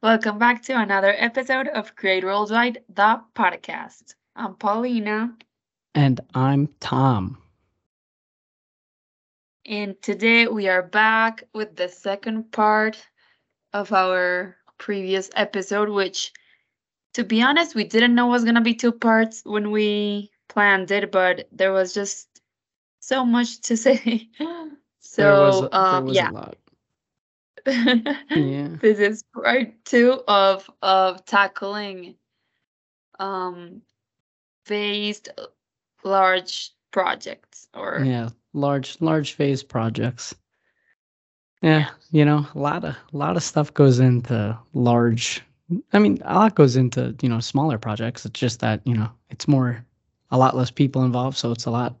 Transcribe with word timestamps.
Welcome 0.00 0.38
back 0.38 0.62
to 0.62 0.78
another 0.78 1.14
episode 1.18 1.68
of 1.68 1.96
Create 1.96 2.24
Worldwide, 2.24 2.82
the 2.88 3.20
podcast. 3.34 4.14
I'm 4.36 4.54
Paulina. 4.54 5.34
And 5.94 6.20
I'm 6.34 6.68
Tom. 6.80 7.38
And 9.68 10.00
today 10.02 10.48
we 10.48 10.68
are 10.68 10.82
back 10.82 11.44
with 11.54 11.76
the 11.76 11.88
second 11.88 12.52
part 12.52 13.06
of 13.72 13.92
our 13.92 14.56
previous 14.78 15.30
episode, 15.34 15.90
which, 15.90 16.32
to 17.14 17.24
be 17.24 17.42
honest, 17.42 17.74
we 17.74 17.84
didn't 17.84 18.14
know 18.14 18.26
was 18.28 18.44
going 18.44 18.54
to 18.54 18.62
be 18.62 18.74
two 18.74 18.92
parts 18.92 19.42
when 19.44 19.70
we 19.70 20.30
planned 20.48 20.90
it, 20.90 21.12
but 21.12 21.48
there 21.52 21.72
was 21.72 21.92
just 21.92 22.40
so 23.00 23.24
much 23.26 23.60
to 23.62 23.76
say. 23.84 24.30
so, 25.00 25.40
was, 25.62 25.68
um, 25.72 26.08
yeah. 26.08 26.30
Yeah. 28.30 28.76
this 28.80 28.98
is 28.98 29.24
part 29.34 29.84
two 29.84 30.22
of 30.26 30.70
of 30.82 31.24
tackling 31.26 32.16
um 33.18 33.82
phased 34.64 35.28
large 36.04 36.72
projects 36.90 37.68
or 37.74 38.02
Yeah. 38.04 38.30
Large 38.54 38.96
large 39.00 39.34
phase 39.34 39.62
projects. 39.62 40.34
Yeah, 41.62 41.88
you 42.12 42.24
know, 42.24 42.46
a 42.54 42.58
lot 42.58 42.84
of 42.84 42.94
a 43.12 43.16
lot 43.16 43.36
of 43.36 43.42
stuff 43.42 43.72
goes 43.74 43.98
into 43.98 44.58
large 44.72 45.42
I 45.92 45.98
mean, 45.98 46.18
a 46.24 46.34
lot 46.34 46.54
goes 46.54 46.76
into, 46.76 47.14
you 47.20 47.28
know, 47.28 47.40
smaller 47.40 47.78
projects. 47.78 48.24
It's 48.24 48.40
just 48.40 48.60
that, 48.60 48.80
you 48.86 48.94
know, 48.94 49.10
it's 49.30 49.46
more 49.46 49.84
a 50.30 50.38
lot 50.38 50.56
less 50.56 50.70
people 50.70 51.04
involved, 51.04 51.36
so 51.36 51.52
it's 51.52 51.66
a 51.66 51.70
lot 51.70 51.96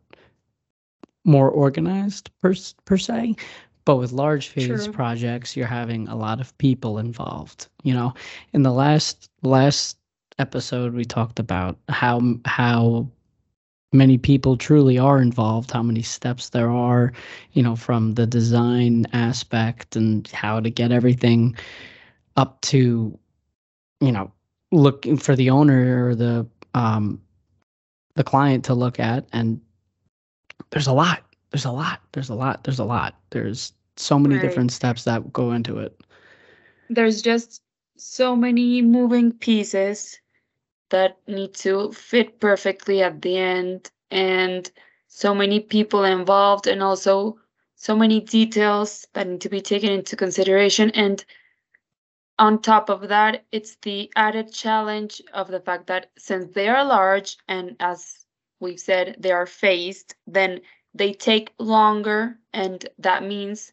more 1.24 1.50
organized 1.50 2.30
per 2.40 2.54
per 2.84 2.96
se. 2.96 3.36
But 3.84 3.96
with 3.96 4.12
large 4.12 4.48
phase 4.48 4.84
True. 4.84 4.92
projects, 4.92 5.56
you're 5.56 5.66
having 5.66 6.08
a 6.08 6.16
lot 6.16 6.40
of 6.40 6.56
people 6.58 6.98
involved. 6.98 7.68
You 7.82 7.94
know, 7.94 8.14
in 8.52 8.62
the 8.62 8.72
last 8.72 9.30
last 9.42 9.98
episode, 10.38 10.94
we 10.94 11.04
talked 11.04 11.38
about 11.38 11.78
how 11.88 12.20
how 12.44 13.08
many 13.92 14.18
people 14.18 14.56
truly 14.56 14.98
are 14.98 15.20
involved, 15.20 15.70
how 15.70 15.82
many 15.82 16.02
steps 16.02 16.50
there 16.50 16.70
are, 16.70 17.12
you 17.52 17.62
know, 17.62 17.76
from 17.76 18.14
the 18.14 18.26
design 18.26 19.06
aspect 19.12 19.96
and 19.96 20.26
how 20.28 20.60
to 20.60 20.70
get 20.70 20.92
everything 20.92 21.56
up 22.36 22.60
to, 22.62 23.18
you 24.00 24.12
know, 24.12 24.30
looking 24.72 25.16
for 25.16 25.34
the 25.36 25.50
owner 25.50 26.06
or 26.08 26.14
the 26.14 26.46
um 26.74 27.20
the 28.14 28.24
client 28.24 28.64
to 28.64 28.74
look 28.74 28.98
at. 29.00 29.26
And 29.32 29.60
there's 30.70 30.86
a 30.86 30.92
lot 30.92 31.22
there's 31.50 31.64
a 31.64 31.70
lot 31.72 32.00
there's 32.12 32.28
a 32.30 32.34
lot 32.34 32.64
there's 32.64 32.78
a 32.78 32.84
lot. 32.84 33.18
There's 33.30 33.72
so 33.96 34.18
many 34.18 34.38
Right. 34.38 34.38
different 34.38 34.72
steps 34.72 35.04
that 35.04 35.32
go 35.32 35.52
into 35.52 35.78
it. 35.78 35.98
There's 36.90 37.22
just 37.22 37.62
so 37.96 38.36
many 38.36 38.82
moving 38.82 39.32
pieces 39.32 40.20
that 40.90 41.18
need 41.26 41.54
to 41.54 41.92
fit 41.92 42.40
perfectly 42.40 43.02
at 43.02 43.22
the 43.22 43.36
end. 43.36 43.90
And 44.10 44.70
so 45.08 45.34
many 45.34 45.60
people 45.60 46.04
involved 46.04 46.66
and 46.66 46.82
also 46.82 47.38
so 47.76 47.94
many 47.94 48.20
details 48.20 49.06
that 49.12 49.26
need 49.26 49.40
to 49.42 49.48
be 49.48 49.60
taken 49.60 49.90
into 49.90 50.16
consideration. 50.16 50.90
And 50.90 51.24
on 52.38 52.60
top 52.60 52.88
of 52.88 53.08
that 53.08 53.44
it's 53.50 53.76
the 53.82 54.10
added 54.14 54.52
challenge 54.52 55.20
of 55.32 55.48
the 55.48 55.60
fact 55.60 55.88
that 55.88 56.10
since 56.16 56.52
they 56.54 56.68
are 56.68 56.84
large 56.84 57.36
and 57.48 57.74
as 57.80 58.26
we've 58.60 58.78
said 58.78 59.16
they 59.18 59.32
are 59.32 59.46
phased 59.46 60.14
then 60.26 60.60
they 60.94 61.12
take 61.12 61.52
longer. 61.58 62.38
And 62.52 62.86
that 62.98 63.22
means 63.24 63.72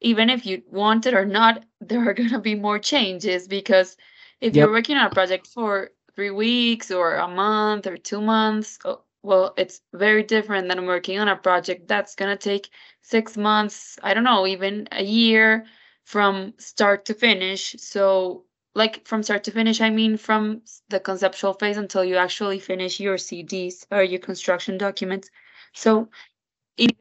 even 0.00 0.30
if 0.30 0.46
you 0.46 0.62
want 0.70 1.06
it 1.06 1.14
or 1.14 1.24
not, 1.24 1.64
there 1.80 2.08
are 2.08 2.14
going 2.20 2.30
to 2.30 2.38
be 2.38 2.54
more 2.54 2.78
changes 2.78 3.46
because 3.48 3.96
if 4.40 4.54
you're 4.54 4.70
working 4.70 4.96
on 4.96 5.06
a 5.06 5.14
project 5.14 5.46
for 5.46 5.90
three 6.16 6.30
weeks 6.30 6.90
or 6.90 7.16
a 7.16 7.28
month 7.28 7.86
or 7.86 7.96
two 7.96 8.20
months, 8.20 8.78
oh, 8.84 9.02
well, 9.22 9.54
it's 9.58 9.82
very 9.94 10.22
different 10.24 10.68
than 10.68 10.86
working 10.86 11.18
on 11.18 11.28
a 11.28 11.36
project 11.36 11.88
that's 11.88 12.14
going 12.16 12.36
to 12.36 12.42
take 12.42 12.70
six 13.02 13.36
months, 13.36 13.98
I 14.02 14.14
don't 14.14 14.24
know, 14.24 14.46
even 14.46 14.88
a 14.92 15.04
year 15.04 15.66
from 16.04 16.54
start 16.58 17.04
to 17.06 17.14
finish. 17.14 17.76
So, 17.78 18.44
like 18.74 19.06
from 19.06 19.22
start 19.22 19.44
to 19.44 19.52
finish, 19.52 19.80
I 19.80 19.90
mean 19.90 20.16
from 20.16 20.62
the 20.90 21.00
conceptual 21.00 21.54
phase 21.54 21.78
until 21.78 22.04
you 22.04 22.16
actually 22.16 22.60
finish 22.60 23.00
your 23.00 23.16
CDs 23.16 23.86
or 23.90 24.02
your 24.02 24.20
construction 24.20 24.78
documents. 24.78 25.30
So, 25.74 26.08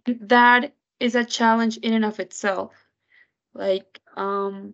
that 0.07 0.73
is 0.99 1.15
a 1.15 1.25
challenge 1.25 1.77
in 1.77 1.93
and 1.93 2.05
of 2.05 2.19
itself 2.19 2.73
like 3.55 3.99
um 4.17 4.73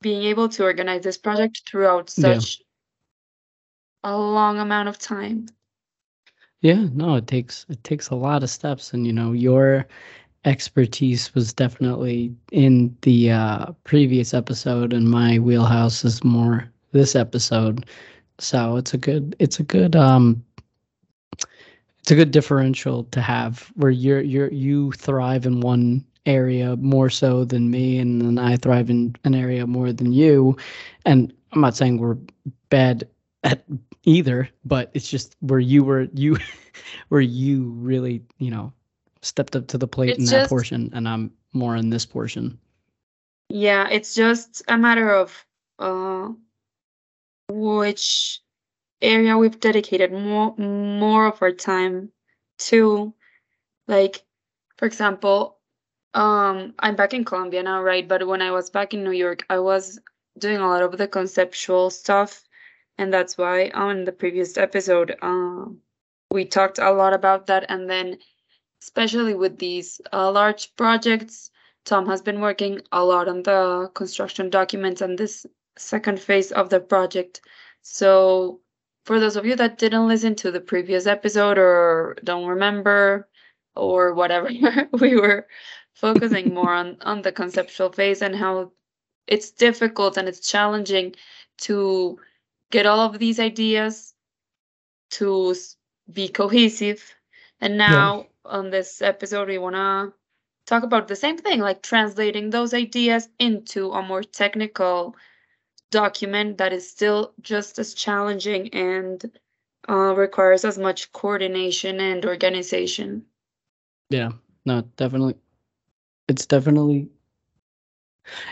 being 0.00 0.24
able 0.24 0.48
to 0.48 0.64
organize 0.64 1.02
this 1.02 1.18
project 1.18 1.62
throughout 1.66 2.10
such 2.10 2.60
a 4.04 4.16
long 4.16 4.58
amount 4.58 4.88
of 4.88 4.98
time. 4.98 5.46
Yeah 6.60 6.86
no 6.92 7.16
it 7.16 7.26
takes 7.26 7.66
it 7.68 7.82
takes 7.84 8.08
a 8.08 8.14
lot 8.14 8.42
of 8.42 8.50
steps 8.50 8.92
and 8.92 9.06
you 9.06 9.12
know 9.12 9.32
your 9.32 9.86
expertise 10.44 11.34
was 11.34 11.52
definitely 11.52 12.34
in 12.52 12.96
the 13.02 13.30
uh 13.30 13.66
previous 13.84 14.34
episode 14.34 14.92
and 14.92 15.10
my 15.10 15.38
wheelhouse 15.38 16.04
is 16.04 16.22
more 16.22 16.70
this 16.92 17.16
episode. 17.16 17.86
So 18.38 18.76
it's 18.76 18.94
a 18.94 18.98
good 18.98 19.34
it's 19.38 19.58
a 19.58 19.62
good 19.64 19.96
um 19.96 20.44
it's 22.00 22.10
a 22.10 22.14
good 22.14 22.30
differential 22.30 23.04
to 23.04 23.20
have 23.20 23.72
where 23.76 23.90
you're 23.90 24.20
you're 24.20 24.52
you 24.52 24.92
thrive 24.92 25.46
in 25.46 25.60
one 25.60 26.04
area 26.26 26.76
more 26.76 27.10
so 27.10 27.44
than 27.44 27.70
me 27.70 27.98
and 27.98 28.20
then 28.20 28.38
I 28.38 28.56
thrive 28.56 28.90
in 28.90 29.14
an 29.24 29.34
area 29.34 29.66
more 29.66 29.92
than 29.92 30.12
you. 30.12 30.56
And 31.04 31.32
I'm 31.52 31.60
not 31.60 31.76
saying 31.76 31.98
we're 31.98 32.18
bad 32.70 33.08
at 33.42 33.64
either 34.04 34.48
but 34.64 34.90
it's 34.94 35.08
just 35.08 35.36
where 35.40 35.60
you 35.60 35.82
were 35.84 36.08
you 36.14 36.36
where 37.08 37.20
you 37.20 37.70
really 37.70 38.22
you 38.38 38.50
know 38.50 38.72
stepped 39.22 39.56
up 39.56 39.66
to 39.66 39.78
the 39.78 39.88
plate 39.88 40.18
in 40.18 40.24
that 40.26 40.30
just- 40.30 40.50
portion 40.50 40.90
and 40.92 41.08
I'm 41.08 41.32
more 41.52 41.76
in 41.76 41.90
this 41.90 42.06
portion. 42.06 42.58
Yeah 43.48 43.88
it's 43.88 44.14
just 44.14 44.62
a 44.68 44.76
matter 44.76 45.10
of 45.10 45.46
uh 45.78 46.28
which 47.50 48.40
area 49.02 49.36
we've 49.36 49.60
dedicated 49.60 50.12
more 50.12 50.54
more 50.56 51.26
of 51.26 51.42
our 51.42 51.52
time 51.52 52.10
to. 52.58 53.14
Like 53.86 54.24
for 54.78 54.86
example 54.86 55.58
um 56.14 56.74
i'm 56.78 56.94
back 56.96 57.12
in 57.12 57.24
colombia 57.24 57.62
now 57.62 57.82
right? 57.82 58.06
But 58.08 58.26
when 58.26 58.40
i 58.40 58.50
was 58.50 58.70
back 58.70 58.94
in 58.94 59.02
new 59.04 59.10
york 59.10 59.44
i 59.50 59.58
was 59.58 59.98
doing 60.38 60.58
a 60.58 60.68
lot 60.68 60.82
of 60.82 60.96
the 60.96 61.08
conceptual 61.08 61.90
stuff 61.90 62.43
and 62.98 63.12
that's 63.12 63.36
why 63.36 63.70
on 63.74 64.04
the 64.04 64.12
previous 64.12 64.56
episode 64.56 65.16
um 65.22 65.80
we 66.30 66.44
talked 66.44 66.78
a 66.78 66.90
lot 66.90 67.14
about 67.14 67.46
that. 67.46 67.64
And 67.68 67.88
then 67.88 68.18
especially 68.82 69.34
with 69.34 69.58
these 69.58 70.00
uh, 70.12 70.30
large 70.30 70.74
projects 70.76 71.50
tom 71.84 72.06
has 72.06 72.22
been 72.22 72.40
working 72.40 72.80
a 72.92 73.04
lot 73.04 73.28
on 73.28 73.42
the 73.42 73.90
construction 73.94 74.50
documents 74.50 75.00
and 75.00 75.18
this 75.18 75.46
second 75.76 76.18
phase 76.20 76.50
of 76.52 76.70
the 76.70 76.80
project. 76.80 77.40
So 77.82 78.60
for 79.04 79.20
those 79.20 79.36
of 79.36 79.44
you 79.46 79.54
that 79.56 79.78
didn't 79.78 80.08
listen 80.08 80.34
to 80.36 80.50
the 80.50 80.60
previous 80.60 81.06
episode 81.06 81.58
or 81.58 82.16
don't 82.24 82.46
remember 82.46 83.28
or 83.76 84.14
whatever 84.14 84.48
we 85.00 85.16
were 85.16 85.46
focusing 85.94 86.54
more 86.54 86.72
on 86.72 86.96
on 87.02 87.22
the 87.22 87.32
conceptual 87.32 87.92
phase 87.92 88.22
and 88.22 88.34
how 88.34 88.72
it's 89.26 89.50
difficult 89.50 90.16
and 90.16 90.28
it's 90.28 90.48
challenging 90.48 91.14
to 91.58 92.18
get 92.74 92.86
all 92.86 92.98
of 92.98 93.20
these 93.20 93.38
ideas 93.38 94.14
to 95.10 95.54
be 96.12 96.26
cohesive. 96.28 97.14
And 97.60 97.78
now 97.78 98.26
on 98.44 98.70
this 98.70 99.00
episode 99.00 99.46
we 99.46 99.58
want 99.58 99.76
to 99.76 100.12
talk 100.66 100.82
about 100.82 101.06
the 101.06 101.14
same 101.14 101.38
thing 101.38 101.60
like 101.60 101.82
translating 101.82 102.50
those 102.50 102.74
ideas 102.74 103.28
into 103.38 103.92
a 103.92 104.02
more 104.02 104.24
technical 104.24 105.14
document 105.92 106.58
that 106.58 106.72
is 106.72 106.90
still 106.90 107.32
just 107.40 107.78
as 107.78 107.94
challenging 107.94 108.74
and 108.74 109.30
uh, 109.88 110.12
requires 110.16 110.64
as 110.64 110.76
much 110.76 111.12
coordination 111.12 112.00
and 112.00 112.26
organization. 112.26 113.24
Yeah, 114.10 114.32
no, 114.66 114.80
definitely. 114.96 115.36
It's 116.26 116.46
definitely 116.46 117.08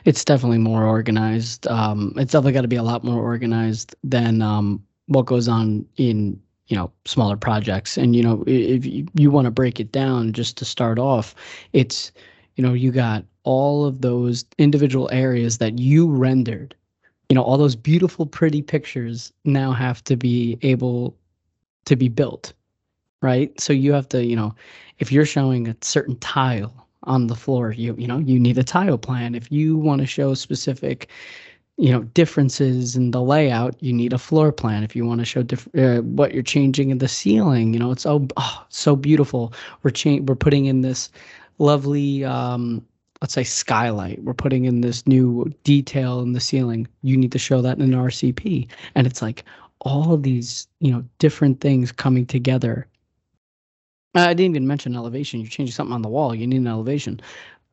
it's 0.05 0.25
definitely 0.25 0.59
more 0.59 0.85
organized. 0.85 1.67
Um, 1.67 2.13
it's 2.17 2.33
definitely 2.33 2.53
got 2.53 2.63
to 2.63 2.69
be 2.69 2.77
a 2.77 2.83
lot 2.83 3.05
more 3.05 3.23
organized 3.23 3.95
than 4.05 4.43
um, 4.43 4.83
what 5.07 5.27
goes 5.27 5.49
on 5.49 5.87
in 5.97 6.41
you 6.69 6.77
know 6.77 6.91
smaller 7.05 7.37
projects. 7.37 7.97
And 7.97 8.15
you 8.17 8.23
know, 8.23 8.45
if 8.47 8.87
you, 8.87 9.07
you 9.15 9.31
want 9.31 9.47
to 9.47 9.51
break 9.51 9.81
it 9.81 9.93
down, 9.93 10.33
just 10.33 10.57
to 10.59 10.65
start 10.65 10.99
off, 10.99 11.35
it's 11.73 12.13
you 12.57 12.63
know 12.63 12.73
you 12.73 12.93
got 12.93 13.25
all 13.45 13.85
of 13.85 14.01
those 14.01 14.45
individual 14.59 15.09
areas 15.13 15.59
that 15.59 15.79
you 15.79 16.09
rendered 16.09 16.75
you 17.33 17.35
know 17.35 17.43
all 17.43 17.57
those 17.57 17.77
beautiful 17.77 18.27
pretty 18.27 18.61
pictures 18.61 19.33
now 19.47 19.73
have 19.73 20.05
to 20.05 20.17
be 20.17 20.59
able 20.61 21.17
to 21.87 21.97
be 21.97 22.09
built 22.09 22.53
right 23.23 23.59
so 23.59 23.73
you 23.73 23.91
have 23.91 24.07
to 24.07 24.23
you 24.23 24.37
know 24.37 24.55
if 24.99 25.11
you're 25.11 25.25
showing 25.25 25.67
a 25.67 25.77
certain 25.81 26.15
tile 26.19 26.87
on 27.05 27.27
the 27.27 27.35
floor. 27.35 27.73
You 27.73 27.95
you 27.99 28.07
know 28.07 28.19
you 28.19 28.39
need 28.39 28.59
a 28.59 28.65
tile 28.65 28.99
plan. 28.99 29.35
If 29.35 29.51
you 29.51 29.77
want 29.77 30.01
to 30.01 30.07
show 30.07 30.35
specific 30.35 31.09
you 31.79 31.91
know 31.91 32.03
differences 32.03 32.97
in 32.97 33.13
the 33.13 33.23
layout 33.23 33.83
you 33.83 33.93
need 33.93 34.13
a 34.13 34.19
floor 34.19 34.53
plan. 34.53 34.85
If 34.85 34.95
you 34.95 35.07
want 35.07 35.21
to 35.21 35.25
show 35.25 35.43
diff- 35.43 35.69
uh, 35.77 36.03
what 36.03 36.35
you're 36.35 36.43
changing 36.43 36.91
in 36.91 36.99
the 36.99 37.09
ceiling 37.09 37.73
you 37.73 37.79
know 37.79 37.91
it's 37.91 38.07
oh, 38.07 38.27
oh 38.37 38.65
so 38.69 38.95
beautiful. 38.97 39.53
We're 39.83 39.91
cha- 39.91 40.21
we're 40.23 40.35
putting 40.37 40.67
in 40.67 40.83
this 40.83 41.11
lovely 41.59 42.25
um 42.25 42.85
let's 43.23 43.35
say 43.35 43.45
skylight. 43.45 44.23
We're 44.25 44.35
putting 44.35 44.65
in 44.65 44.81
this 44.81 45.07
new 45.07 45.53
detail 45.65 46.21
in 46.21 46.33
the 46.33 46.41
ceiling. 46.41 46.89
You 47.03 47.17
need 47.17 47.33
to 47.33 47.39
show 47.39 47.63
that 47.63 47.79
in 47.79 47.85
an 47.95 47.99
rcp 47.99 48.69
and 48.95 49.07
it's 49.07 49.23
like 49.23 49.45
all 49.81 50.13
of 50.13 50.23
these 50.23 50.69
you 50.81 50.93
know 50.93 51.05
different 51.19 51.61
things 51.61 51.91
coming 51.91 52.27
together 52.27 52.87
i 54.15 54.35
didn't 54.35 54.57
even 54.57 54.67
mention 54.67 54.97
elevation. 54.97 55.41
You're 55.41 55.49
changing 55.49 55.73
something 55.73 55.95
on 55.95 56.03
the 56.03 56.09
wall. 56.09 56.35
You 56.35 56.47
need 56.47 56.59
an 56.59 56.67
elevation. 56.67 57.21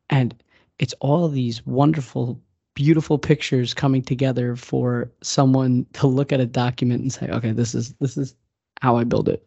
And 0.08 0.34
it's 0.78 0.94
all 1.00 1.28
these 1.28 1.64
wonderful 1.66 2.40
beautiful 2.74 3.18
pictures 3.18 3.74
coming 3.74 4.00
together 4.00 4.56
for 4.56 5.10
someone 5.22 5.84
to 5.92 6.06
look 6.06 6.32
at 6.32 6.40
a 6.40 6.46
document 6.46 7.02
and 7.02 7.12
say 7.12 7.28
okay 7.28 7.50
this 7.50 7.74
is 7.74 7.92
this 7.94 8.16
is 8.16 8.34
how 8.80 8.96
i 8.96 9.04
build 9.04 9.28
it. 9.28 9.46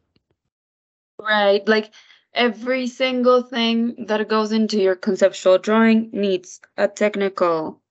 Right. 1.19 1.67
Like 1.67 1.93
every 2.33 2.87
single 2.87 3.41
thing 3.41 4.05
that 4.07 4.27
goes 4.27 4.51
into 4.51 4.79
your 4.79 4.95
conceptual 4.95 5.57
drawing 5.57 6.09
needs 6.11 6.59
a 6.77 6.87
technical 6.87 7.81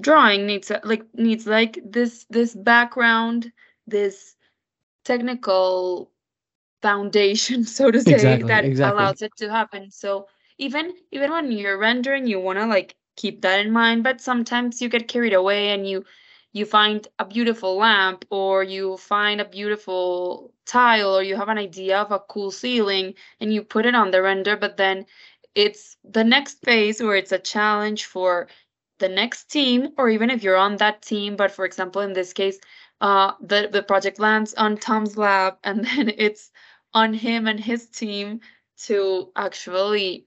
drawing 0.00 0.46
needs 0.46 0.70
like 0.84 1.04
needs 1.14 1.46
like 1.46 1.78
this 1.84 2.26
this 2.28 2.54
background, 2.54 3.52
this 3.86 4.36
technical 5.04 6.10
foundation, 6.82 7.64
so 7.76 7.90
to 7.90 8.00
say, 8.00 8.42
Exactly, 8.42 8.44
that 8.44 8.70
exactly. 8.70 8.82
allows 8.82 9.22
it 9.22 9.32
to 9.38 9.50
happen. 9.50 9.90
So 9.90 10.26
even 10.58 10.92
even 11.12 11.30
when 11.30 11.50
you're 11.52 11.78
rendering, 11.78 12.26
you 12.26 12.40
want 12.40 12.58
to 12.58 12.66
like 12.66 12.96
keep 13.16 13.42
that 13.42 13.60
in 13.64 13.72
mind, 13.72 14.02
but 14.04 14.20
sometimes 14.20 14.80
you 14.82 14.88
get 14.88 15.08
carried 15.08 15.34
away 15.34 15.70
and 15.70 15.88
you 15.88 16.04
you 16.52 16.64
find 16.64 17.06
a 17.18 17.24
beautiful 17.24 17.76
lamp 17.76 18.24
or 18.30 18.62
you 18.62 18.96
find 18.96 19.40
a 19.40 19.44
beautiful 19.44 20.52
tile 20.66 21.16
or 21.16 21.22
you 21.22 21.36
have 21.36 21.48
an 21.48 21.58
idea 21.58 21.98
of 21.98 22.10
a 22.12 22.18
cool 22.20 22.50
ceiling 22.50 23.14
and 23.40 23.52
you 23.52 23.62
put 23.62 23.86
it 23.86 23.94
on 23.94 24.10
the 24.10 24.22
render 24.22 24.56
but 24.56 24.76
then 24.76 25.04
it's 25.54 25.96
the 26.04 26.24
next 26.24 26.62
phase 26.64 27.02
where 27.02 27.16
it's 27.16 27.32
a 27.32 27.38
challenge 27.38 28.04
for 28.06 28.48
the 28.98 29.08
next 29.08 29.44
team 29.50 29.88
or 29.98 30.08
even 30.08 30.30
if 30.30 30.42
you're 30.42 30.56
on 30.56 30.76
that 30.76 31.02
team 31.02 31.36
but 31.36 31.50
for 31.50 31.64
example 31.64 32.00
in 32.02 32.12
this 32.12 32.32
case 32.32 32.58
uh 33.00 33.32
the 33.40 33.68
the 33.70 33.82
project 33.82 34.18
lands 34.18 34.54
on 34.54 34.76
Tom's 34.76 35.16
lab 35.16 35.56
and 35.64 35.84
then 35.86 36.10
it's 36.16 36.50
on 36.96 37.12
him 37.12 37.46
and 37.46 37.60
his 37.60 37.86
team 37.90 38.40
to 38.78 39.30
actually 39.36 40.26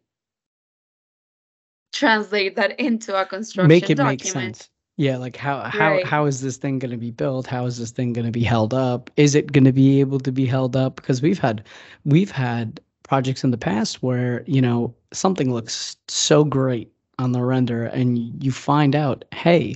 translate 1.91 2.55
that 2.55 2.79
into 2.79 3.19
a 3.19 3.25
construction 3.25 3.67
make 3.67 3.89
it 3.89 3.97
make 3.97 4.19
document. 4.19 4.55
sense. 4.57 4.69
Yeah 4.95 5.17
like 5.17 5.35
how 5.35 5.61
how 5.63 5.93
Right. 5.93 6.05
how 6.05 6.25
is 6.25 6.41
this 6.41 6.57
thing 6.57 6.77
going 6.77 6.91
to 6.91 6.97
be 6.97 7.09
built? 7.09 7.47
How 7.47 7.65
is 7.65 7.79
this 7.79 7.89
thing 7.91 8.13
going 8.13 8.25
to 8.27 8.31
be 8.31 8.43
held 8.43 8.73
up? 8.75 9.09
Is 9.17 9.33
it 9.33 9.51
going 9.51 9.63
to 9.65 9.71
be 9.73 9.99
able 9.99 10.19
to 10.19 10.31
be 10.31 10.45
held 10.45 10.75
up? 10.75 10.97
Because 10.97 11.21
we've 11.23 11.39
had 11.39 11.63
we've 12.05 12.29
had 12.31 12.79
projects 13.03 13.43
in 13.43 13.49
the 13.49 13.57
past 13.57 14.03
where 14.03 14.43
you 14.45 14.61
know 14.61 14.93
something 15.11 15.51
looks 15.51 15.97
so 16.07 16.43
great 16.43 16.91
on 17.17 17.31
the 17.31 17.41
render 17.43 17.85
and 17.85 18.43
you 18.43 18.51
find 18.51 18.95
out 18.95 19.25
hey 19.33 19.75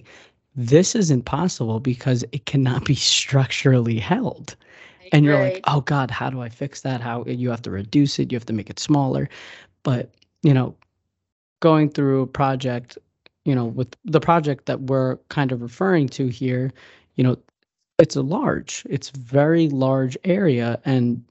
this 0.56 0.94
isn't 0.94 1.26
possible 1.26 1.80
because 1.80 2.24
it 2.32 2.46
cannot 2.46 2.86
be 2.86 2.94
structurally 3.18 3.98
held 3.98 4.56
and 5.14 5.24
you're 5.24 5.40
like 5.40 5.62
oh 5.68 5.82
god 5.82 6.12
how 6.12 6.30
do 6.30 6.42
i 6.42 6.50
fix 6.50 6.82
that? 6.82 7.00
How 7.00 7.24
you 7.26 7.50
have 7.50 7.62
to 7.64 7.72
reduce 7.72 8.20
it. 8.20 8.32
You 8.32 8.36
have 8.36 8.46
to 8.48 8.54
make 8.54 8.70
it 8.70 8.80
smaller. 8.80 9.30
But 9.84 10.12
you 10.42 10.54
know 10.54 10.76
going 11.62 11.90
through 11.90 12.24
a 12.24 12.28
project 12.28 12.98
you 13.46 13.56
know 13.56 13.66
with 13.66 13.96
the 14.04 14.20
project 14.20 14.66
that 14.66 14.82
we're 14.82 15.16
kind 15.30 15.52
of 15.54 15.62
referring 15.62 16.10
to 16.10 16.28
here 16.28 16.74
you 17.16 17.24
know 17.24 17.38
it's 18.00 18.18
a 18.18 18.22
large 18.22 18.86
it's 18.90 19.10
very 19.12 19.70
large 19.70 20.18
area 20.26 20.80
and 20.84 21.24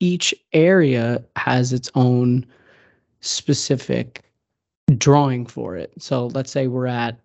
each 0.00 0.34
area 0.52 1.24
has 1.36 1.72
its 1.72 1.90
own 1.94 2.44
specific 3.20 4.22
drawing 4.98 5.46
for 5.46 5.76
it. 5.76 5.92
So 5.98 6.28
let's 6.28 6.50
say 6.50 6.68
we're 6.68 6.86
at 6.86 7.18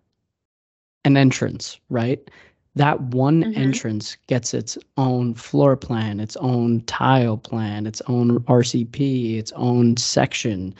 an 1.04 1.16
entrance 1.16 1.78
right 1.90 2.30
that 2.74 3.00
one 3.00 3.44
Mhm. 3.44 3.56
entrance 3.56 4.16
gets 4.26 4.54
its 4.54 4.78
own 4.96 5.34
floor 5.34 5.76
plan 5.76 6.20
its 6.20 6.36
own 6.36 6.80
tile 6.82 7.36
plan 7.36 7.86
its 7.86 8.00
own 8.08 8.40
rcp 8.40 9.36
its 9.38 9.52
own 9.52 9.96
section 9.96 10.74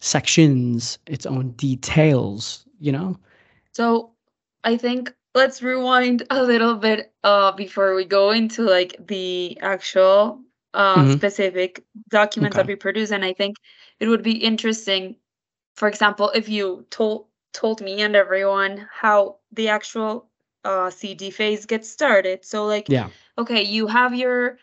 sections 0.00 0.98
its 1.06 1.26
own 1.26 1.50
details 1.52 2.64
you 2.80 2.92
know 2.92 3.16
So 3.72 4.12
I 4.64 4.76
think 4.76 5.14
let's 5.34 5.62
rewind 5.62 6.24
a 6.30 6.42
little 6.42 6.74
bit 6.76 7.12
uh 7.24 7.52
before 7.52 7.94
we 7.94 8.04
go 8.04 8.30
into 8.30 8.62
like 8.62 8.96
the 9.06 9.58
actual 9.60 10.42
uh 10.74 11.04
Mhm. 11.04 11.12
specific 11.12 11.84
documents 12.08 12.56
that 12.56 12.66
we 12.66 12.76
produce 12.76 13.10
and 13.10 13.24
I 13.24 13.32
think 13.32 13.56
it 14.00 14.08
would 14.08 14.22
be 14.22 14.36
interesting 14.44 15.16
for 15.74 15.88
example 15.88 16.30
if 16.34 16.48
you 16.48 16.86
told 16.90 17.26
told 17.52 17.80
me 17.82 18.00
and 18.02 18.16
everyone 18.16 18.88
how 18.92 19.38
the 19.52 19.68
actual 19.68 20.28
uh 20.64 20.90
CD 20.90 21.30
phase 21.30 21.66
gets 21.66 21.88
started. 21.88 22.44
So 22.44 22.66
like 22.66 22.88
yeah 22.88 23.08
okay, 23.38 23.62
you 23.62 23.86
have 23.86 24.14
your 24.14 24.58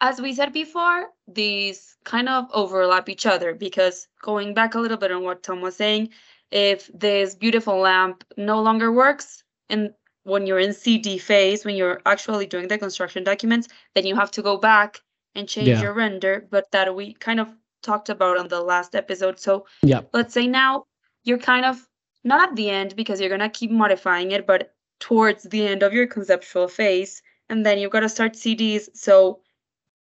as 0.00 0.20
we 0.20 0.34
said 0.34 0.52
before, 0.52 1.08
these 1.26 1.96
kind 2.04 2.28
of 2.28 2.46
overlap 2.52 3.08
each 3.08 3.26
other 3.26 3.54
because 3.54 4.08
going 4.22 4.52
back 4.52 4.74
a 4.74 4.80
little 4.80 4.96
bit 4.98 5.12
on 5.12 5.22
what 5.22 5.42
Tom 5.42 5.60
was 5.62 5.76
saying, 5.76 6.10
if 6.50 6.90
this 6.92 7.34
beautiful 7.34 7.78
lamp 7.78 8.24
no 8.36 8.60
longer 8.60 8.92
works 8.92 9.44
and 9.70 9.94
when 10.24 10.46
you're 10.46 10.58
in 10.58 10.72
CD 10.72 11.18
phase, 11.18 11.64
when 11.64 11.76
you're 11.76 12.00
actually 12.06 12.46
doing 12.46 12.68
the 12.68 12.78
construction 12.78 13.24
documents, 13.24 13.68
then 13.94 14.06
you 14.06 14.14
have 14.14 14.30
to 14.32 14.42
go 14.42 14.56
back 14.56 14.98
and 15.34 15.48
change 15.48 15.68
Yeah. 15.68 15.82
your 15.82 15.92
render, 15.94 16.46
but 16.50 16.70
that 16.72 16.94
we 16.94 17.14
kind 17.14 17.40
of 17.40 17.48
talked 17.82 18.08
about 18.08 18.38
on 18.38 18.48
the 18.48 18.60
last 18.60 18.94
episode. 18.94 19.38
So 19.38 19.66
yeah 19.82 20.00
let's 20.12 20.34
say 20.34 20.46
now 20.46 20.86
you're 21.24 21.38
kind 21.38 21.64
of 21.64 21.86
not 22.24 22.48
at 22.50 22.56
the 22.56 22.70
end 22.70 22.96
because 22.96 23.20
you're 23.20 23.30
gonna 23.30 23.50
keep 23.50 23.70
modifying 23.70 24.32
it, 24.32 24.46
but 24.46 24.74
towards 25.00 25.44
the 25.44 25.66
end 25.66 25.82
of 25.82 25.92
your 25.92 26.06
conceptual 26.06 26.68
phase, 26.68 27.22
and 27.48 27.64
then 27.64 27.78
you've 27.78 27.92
got 27.92 28.00
to 28.00 28.08
start 28.08 28.34
CDs. 28.34 28.88
So, 28.94 29.40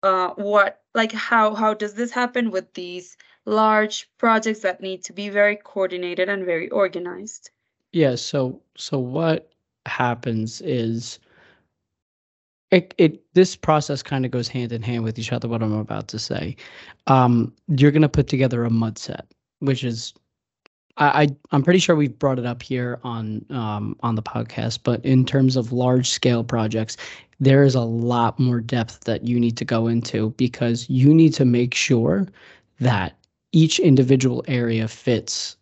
uh, 0.03 0.29
what 0.35 0.81
like 0.95 1.11
how 1.11 1.53
how 1.55 1.73
does 1.73 1.93
this 1.93 2.11
happen 2.11 2.51
with 2.51 2.73
these 2.73 3.17
large 3.45 4.09
projects 4.17 4.61
that 4.61 4.81
need 4.81 5.03
to 5.03 5.13
be 5.13 5.29
very 5.29 5.55
coordinated 5.55 6.29
and 6.29 6.45
very 6.45 6.69
organized? 6.69 7.51
Yeah, 7.91 8.15
so 8.15 8.61
so 8.75 8.99
what 8.99 9.51
happens 9.85 10.61
is 10.61 11.19
it 12.71 12.93
it 12.97 13.23
this 13.33 13.55
process 13.55 14.03
kind 14.03 14.25
of 14.25 14.31
goes 14.31 14.47
hand 14.47 14.71
in 14.71 14.81
hand 14.81 15.03
with 15.03 15.17
each 15.17 15.31
other 15.31 15.47
what 15.47 15.63
I'm 15.63 15.73
about 15.73 16.07
to 16.09 16.19
say. 16.19 16.55
Um 17.07 17.53
you're 17.67 17.91
going 17.91 18.03
to 18.03 18.09
put 18.09 18.27
together 18.27 18.63
a 18.63 18.69
mud 18.69 18.97
set, 18.97 19.25
which 19.59 19.83
is 19.83 20.13
I, 20.99 21.23
I 21.23 21.27
I'm 21.51 21.63
pretty 21.63 21.79
sure 21.79 21.95
we've 21.95 22.17
brought 22.19 22.39
it 22.39 22.45
up 22.45 22.61
here 22.61 22.99
on 23.03 23.45
um 23.49 23.95
on 24.01 24.15
the 24.15 24.23
podcast, 24.23 24.79
but 24.83 25.03
in 25.05 25.25
terms 25.25 25.55
of 25.55 25.71
large 25.71 26.09
scale 26.09 26.43
projects, 26.43 26.97
there 27.39 27.63
is 27.63 27.75
a 27.75 27.81
lot 27.81 28.39
more 28.39 28.59
depth 28.59 29.01
that 29.05 29.25
you 29.25 29.39
need 29.39 29.57
to 29.57 29.65
go 29.65 29.87
into 29.87 30.31
because 30.31 30.89
you 30.89 31.13
need 31.13 31.33
to 31.35 31.45
make 31.45 31.73
sure 31.73 32.27
that 32.79 33.17
each 33.51 33.79
individual 33.79 34.43
area 34.47 34.87
fits 34.87 35.57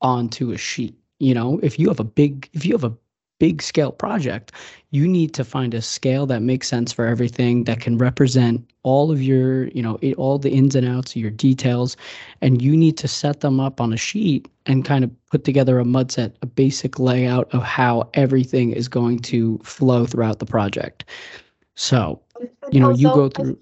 onto 0.00 0.52
a 0.52 0.56
sheet. 0.58 0.96
You 1.18 1.34
know, 1.34 1.60
if 1.62 1.78
you 1.78 1.88
have 1.88 2.00
a 2.00 2.04
big 2.04 2.48
if 2.52 2.64
you 2.64 2.72
have 2.72 2.84
a 2.84 2.96
big 3.38 3.62
scale 3.62 3.92
project, 3.92 4.52
you 4.90 5.06
need 5.06 5.34
to 5.34 5.44
find 5.44 5.74
a 5.74 5.82
scale 5.82 6.26
that 6.26 6.42
makes 6.42 6.68
sense 6.68 6.92
for 6.92 7.06
everything 7.06 7.64
that 7.64 7.80
can 7.80 7.98
represent 7.98 8.68
all 8.82 9.10
of 9.10 9.22
your, 9.22 9.68
you 9.68 9.82
know, 9.82 9.98
all 10.16 10.38
the 10.38 10.50
ins 10.50 10.74
and 10.74 10.86
outs 10.86 11.12
of 11.12 11.16
your 11.16 11.30
details 11.30 11.96
and 12.40 12.62
you 12.62 12.76
need 12.76 12.96
to 12.96 13.08
set 13.08 13.40
them 13.40 13.60
up 13.60 13.80
on 13.80 13.92
a 13.92 13.96
sheet 13.96 14.48
and 14.64 14.84
kind 14.84 15.04
of 15.04 15.10
put 15.30 15.44
together 15.44 15.78
a 15.78 15.84
mud 15.84 16.10
set, 16.10 16.36
a 16.42 16.46
basic 16.46 16.98
layout 16.98 17.52
of 17.52 17.62
how 17.62 18.08
everything 18.14 18.72
is 18.72 18.88
going 18.88 19.18
to 19.18 19.58
flow 19.58 20.06
throughout 20.06 20.38
the 20.38 20.46
project. 20.46 21.04
So, 21.74 22.20
you 22.70 22.80
know, 22.80 22.90
you 22.90 23.08
go 23.08 23.28
through 23.28 23.58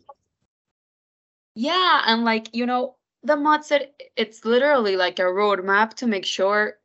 Yeah, 1.57 2.03
and 2.07 2.25
like, 2.25 2.55
you 2.55 2.67
know, 2.67 2.97
the 3.23 3.37
mod 3.37 3.65
set, 3.65 3.95
it's 4.17 4.45
literally 4.45 4.97
like 4.97 5.19
a 5.19 5.23
roadmap 5.23 5.95
to 5.95 6.07
make 6.07 6.27
sure 6.27 6.79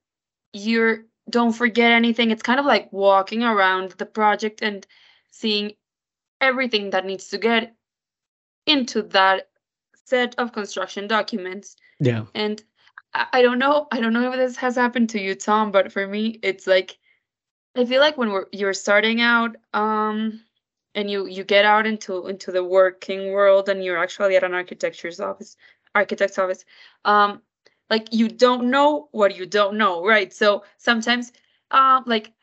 you're 0.53 1.05
don't 1.29 1.53
forget 1.53 1.91
anything. 1.91 2.31
It's 2.31 2.43
kind 2.43 2.59
of 2.59 2.65
like 2.65 2.91
walking 2.91 3.43
around 3.43 3.91
the 3.91 4.05
project 4.05 4.61
and 4.61 4.85
seeing 5.31 5.73
everything 6.41 6.91
that 6.91 7.05
needs 7.05 7.29
to 7.29 7.37
get 7.37 7.75
into 8.65 9.01
that 9.03 9.49
set 10.05 10.35
of 10.37 10.51
construction 10.51 11.07
documents. 11.07 11.75
yeah. 11.99 12.25
And 12.33 12.61
I, 13.13 13.41
don't 13.41 13.59
know. 13.59 13.87
I 13.91 13.99
don't 13.99 14.13
know 14.13 14.31
if 14.31 14.37
this 14.37 14.55
has 14.57 14.75
happened 14.75 15.09
to 15.11 15.21
you, 15.21 15.33
Tom, 15.35 15.71
but 15.71 15.91
for 15.91 16.05
me, 16.07 16.39
it's 16.43 16.67
like 16.67 16.97
I 17.75 17.85
feel 17.85 18.01
like 18.01 18.17
when 18.17 18.29
we're 18.29 18.45
you're 18.51 18.73
starting 18.73 19.21
out, 19.21 19.55
um, 19.73 20.41
and 20.95 21.09
you 21.09 21.27
you 21.27 21.43
get 21.43 21.65
out 21.65 21.87
into 21.87 22.27
into 22.27 22.51
the 22.51 22.63
working 22.63 23.31
world 23.31 23.69
and 23.69 23.83
you're 23.83 23.97
actually 23.97 24.35
at 24.35 24.43
an 24.43 24.53
architecture's 24.53 25.19
office, 25.19 25.55
architect's 25.95 26.37
office, 26.37 26.65
um, 27.05 27.41
like 27.89 28.13
you 28.13 28.27
don't 28.29 28.69
know 28.69 29.09
what 29.11 29.35
you 29.35 29.45
don't 29.45 29.77
know, 29.77 30.05
right? 30.05 30.33
So 30.33 30.63
sometimes, 30.77 31.31
um, 31.71 32.03
like 32.05 32.33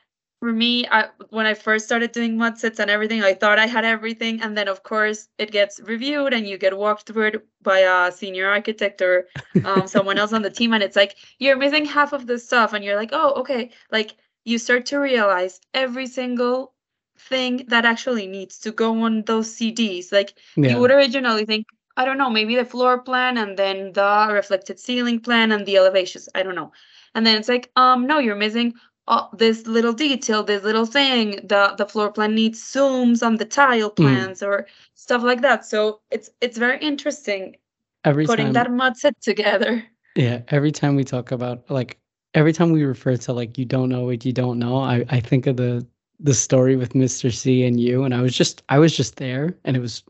for 0.41 0.53
me, 0.53 0.87
I, 0.89 1.09
when 1.31 1.47
I 1.47 1.55
first 1.55 1.87
started 1.87 2.13
doing 2.13 2.37
mud 2.37 2.59
sets 2.59 2.79
and 2.79 2.91
everything, 2.91 3.23
I 3.23 3.35
thought 3.35 3.59
I 3.59 3.67
had 3.67 3.85
everything, 3.85 4.41
and 4.43 4.57
then 4.57 4.69
of 4.69 4.83
course 4.83 5.29
it 5.39 5.51
gets 5.53 5.81
reviewed 5.81 6.33
and 6.35 6.47
you 6.47 6.59
get 6.59 6.77
walked 6.77 7.07
through 7.07 7.27
it 7.29 7.47
by 7.63 7.79
a 7.81 8.13
senior 8.13 8.49
architect 8.49 9.01
or 9.03 9.27
um, 9.65 9.87
someone 9.89 10.19
else 10.19 10.33
on 10.33 10.43
the 10.43 10.51
team, 10.51 10.73
and 10.75 10.83
it's 10.83 10.97
like 10.97 11.17
you're 11.39 11.57
missing 11.57 11.85
half 11.87 12.13
of 12.13 12.27
the 12.27 12.39
stuff, 12.39 12.73
and 12.73 12.85
you're 12.85 12.97
like, 12.97 13.11
oh, 13.13 13.33
okay, 13.41 13.71
like 13.91 14.17
you 14.45 14.59
start 14.59 14.87
to 14.87 14.99
realize 14.99 15.61
every 15.75 16.07
single 16.07 16.75
thing 17.19 17.65
that 17.69 17.85
actually 17.85 18.27
needs 18.27 18.59
to 18.61 18.71
go 18.73 19.03
on 19.03 19.23
those 19.23 19.51
CDs. 19.55 20.13
Like 20.13 20.35
Yeah. 20.57 20.69
you 20.71 20.79
would 20.81 20.91
originally 20.91 21.45
think, 21.47 21.67
I 21.97 22.05
don't 22.05 22.19
know, 22.19 22.31
maybe 22.31 22.57
the 22.57 22.65
floor 22.65 22.99
plan 23.01 23.39
and 23.39 23.57
then 23.59 23.93
the 23.93 24.29
reflected 24.33 24.79
ceiling 24.79 25.21
plan 25.21 25.53
and 25.53 25.67
the 25.67 25.77
elevations. 25.77 26.29
I 26.35 26.43
don't 26.43 26.55
know. 26.55 26.73
And 27.15 27.27
then 27.27 27.39
it's 27.39 27.49
like, 27.49 27.71
um, 27.77 28.07
no, 28.07 28.19
you're 28.19 28.37
missing 28.37 28.75
oh, 29.09 29.29
this 29.33 29.67
little 29.67 29.93
detail, 29.93 30.43
this 30.43 30.63
little 30.65 30.87
thing. 30.87 31.41
The 31.47 31.75
the 31.79 31.87
floor 31.87 32.11
plan 32.13 32.35
needs 32.35 32.61
zooms 32.63 33.25
on 33.25 33.37
the 33.37 33.45
tile 33.45 33.91
plans 33.91 34.43
or 34.43 34.67
stuff 34.95 35.23
like 35.23 35.43
that. 35.43 35.65
So 35.65 36.01
it's 36.11 36.31
it's 36.41 36.59
very 36.59 36.79
interesting 36.81 37.57
Every 38.05 38.27
putting 38.27 38.47
time, 38.47 38.53
that 38.55 38.71
mud 38.71 38.97
set 38.97 39.21
together. 39.21 39.85
yeah, 40.15 40.43
every 40.49 40.73
time 40.73 40.97
we 40.97 41.05
talk 41.05 41.33
about 41.33 41.69
like 41.71 41.99
every 42.35 42.53
time 42.53 42.73
we 42.73 42.85
refer 42.85 43.17
to 43.17 43.33
like 43.33 43.59
you 43.59 43.65
don't 43.65 43.89
know 43.89 44.05
what 44.05 44.25
you 44.25 44.33
don't 44.33 44.59
know, 44.59 44.79
I 44.79 45.05
I 45.09 45.21
think 45.21 45.47
of 45.47 45.57
the 45.57 45.87
the 46.21 46.35
story 46.35 46.77
with 46.77 46.95
Mr. 46.95 47.33
C 47.33 47.65
and 47.65 47.79
you, 47.81 48.05
and 48.05 48.15
I 48.15 48.23
was 48.23 48.35
just 48.37 48.63
I 48.69 48.79
was 48.79 48.97
just 48.97 49.17
there, 49.17 49.57
and 49.65 49.77
it 49.77 49.81
was 49.81 50.03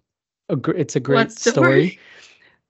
a 0.49 0.57
gr- 0.57 0.73
it's 0.73 0.97
a 0.97 1.00
great 1.00 1.33
story? 1.33 1.88
story. 1.88 1.99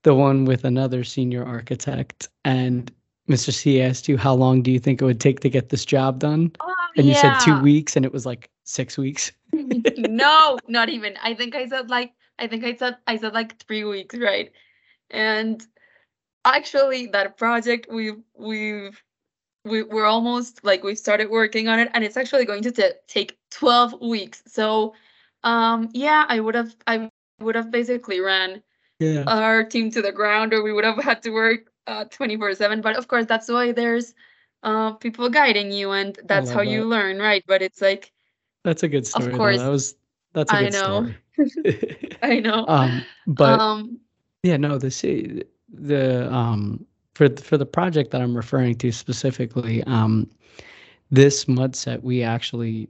The 0.03 0.15
one 0.15 0.45
with 0.45 0.65
another 0.65 1.03
senior 1.03 1.45
architect, 1.45 2.29
and 2.45 2.93
Mr. 3.29 3.53
C 3.53 3.81
asked 3.83 4.09
you 4.09 4.17
how 4.17 4.35
long 4.35 4.63
do 4.63 4.71
you 4.71 4.79
think 4.79 5.03
it 5.03 5.05
would 5.05 5.21
take 5.21 5.41
to 5.41 5.51
get 5.51 5.69
this 5.69 5.85
job 5.85 6.21
done, 6.21 6.53
Oh, 6.61 6.75
and 6.97 7.07
you 7.09 7.15
said 7.15 7.41
two 7.41 7.61
weeks, 7.61 7.97
and 7.97 8.05
it 8.05 8.13
was 8.13 8.25
like 8.25 8.51
six 8.65 8.97
weeks. 8.97 9.33
no, 9.97 10.59
not 10.69 10.89
even. 10.89 11.17
I 11.23 11.35
think 11.35 11.55
I 11.55 11.69
said 11.69 11.91
like 11.91 12.13
I 12.39 12.47
think 12.47 12.65
I 12.65 12.75
said 12.77 12.97
I 13.07 13.17
said 13.17 13.35
like 13.35 13.59
three 13.59 13.85
weeks, 13.85 14.15
right? 14.17 14.53
And 15.11 15.65
actually 16.45 17.07
that 17.09 17.37
project 17.37 17.89
we've 17.91 18.23
we've 18.35 19.03
we, 19.65 19.83
we're 19.83 20.07
almost 20.07 20.65
like 20.65 20.85
we've 20.85 20.99
started 20.99 21.29
working 21.29 21.67
on 21.67 21.81
it 21.81 21.91
and 21.93 22.05
it's 22.05 22.17
actually 22.17 22.45
going 22.45 22.63
to 22.63 22.71
ta- 22.71 22.97
take 23.09 23.37
12 23.51 24.01
weeks. 24.01 24.43
So 24.47 24.95
um 25.43 25.89
yeah, 25.93 26.25
I 26.29 26.41
would 26.41 26.55
have 26.55 26.75
I 26.87 27.11
would 27.41 27.55
have 27.55 27.71
basically 27.71 28.21
ran 28.21 28.63
Yeah. 28.99 29.25
our 29.27 29.65
team 29.65 29.91
to 29.91 30.03
the 30.03 30.13
ground 30.13 30.53
or 30.55 30.63
we 30.63 30.73
would 30.73 30.85
have 30.85 31.03
had 31.03 31.23
to 31.23 31.31
work 31.31 31.71
uh 31.87 32.05
24/7, 32.07 32.83
but 32.83 32.97
of 32.97 33.09
course 33.09 33.27
that's 33.27 33.49
why 33.49 33.73
there's 33.73 34.15
uh 34.63 34.93
people 34.93 35.29
guiding 35.29 35.71
you 35.73 35.93
and 35.93 36.19
that's 36.25 36.51
how 36.51 36.63
love 36.63 36.73
you 36.73 36.85
learn, 36.85 37.19
right? 37.19 37.45
But 37.47 37.63
it's 37.63 37.81
like 37.81 38.13
That's 38.65 38.83
a 38.83 38.89
good 38.89 39.07
story. 39.07 39.31
though. 39.31 39.37
course. 39.37 39.59
That 39.59 39.69
was 39.69 39.95
that's 40.33 40.53
a 40.53 40.57
I 40.57 40.63
good 40.65 40.73
know. 40.73 41.07
story. 41.37 42.17
I 42.23 42.41
know. 42.41 42.67
um, 42.67 43.05
but 43.27 43.61
um 43.61 44.01
yeah, 44.43 44.57
no, 44.57 44.79
the 44.79 45.45
the 45.73 46.33
um 46.33 46.85
for 47.15 47.29
for 47.37 47.57
the 47.59 47.67
project 47.67 48.11
that 48.11 48.21
I'm 48.21 48.37
referring 48.37 48.75
to 48.77 48.93
specifically, 48.93 49.83
um, 49.85 50.29
this 51.11 51.49
mud 51.49 51.77
set 51.77 52.03
we 52.03 52.23
actually 52.23 52.89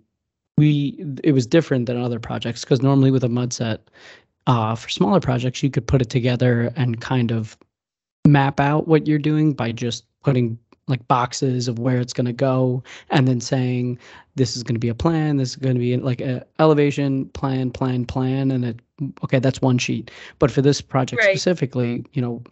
we 0.58 1.04
it 1.22 1.32
was 1.32 1.46
different 1.46 1.86
than 1.86 1.96
other 1.96 2.18
projects 2.18 2.62
because 2.62 2.82
normally 2.82 3.10
with 3.10 3.24
a 3.24 3.28
mud 3.28 3.52
set, 3.52 3.88
uh, 4.46 4.74
for 4.74 4.88
smaller 4.88 5.20
projects 5.20 5.62
you 5.62 5.70
could 5.70 5.86
put 5.86 6.02
it 6.02 6.10
together 6.10 6.72
and 6.76 7.00
kind 7.00 7.30
of 7.32 7.56
map 8.26 8.60
out 8.60 8.88
what 8.88 9.06
you're 9.06 9.18
doing 9.18 9.52
by 9.52 9.72
just 9.72 10.04
putting 10.22 10.58
like 10.88 11.06
boxes 11.08 11.66
of 11.66 11.78
where 11.80 11.98
it's 12.00 12.12
going 12.12 12.26
to 12.26 12.32
go 12.32 12.82
and 13.10 13.26
then 13.26 13.40
saying 13.40 13.98
this 14.36 14.56
is 14.56 14.62
going 14.62 14.74
to 14.74 14.80
be 14.80 14.88
a 14.88 14.94
plan 14.94 15.36
this 15.36 15.50
is 15.50 15.56
going 15.56 15.74
to 15.74 15.80
be 15.80 15.96
like 15.96 16.20
a 16.20 16.44
elevation 16.60 17.26
plan 17.30 17.70
plan 17.70 18.04
plan 18.04 18.50
and 18.52 18.64
it 18.64 18.80
okay 19.24 19.38
that's 19.40 19.60
one 19.60 19.78
sheet 19.78 20.10
but 20.38 20.50
for 20.50 20.62
this 20.62 20.80
project 20.80 21.20
Right. 21.22 21.30
specifically 21.36 22.04
you 22.12 22.22
know 22.22 22.42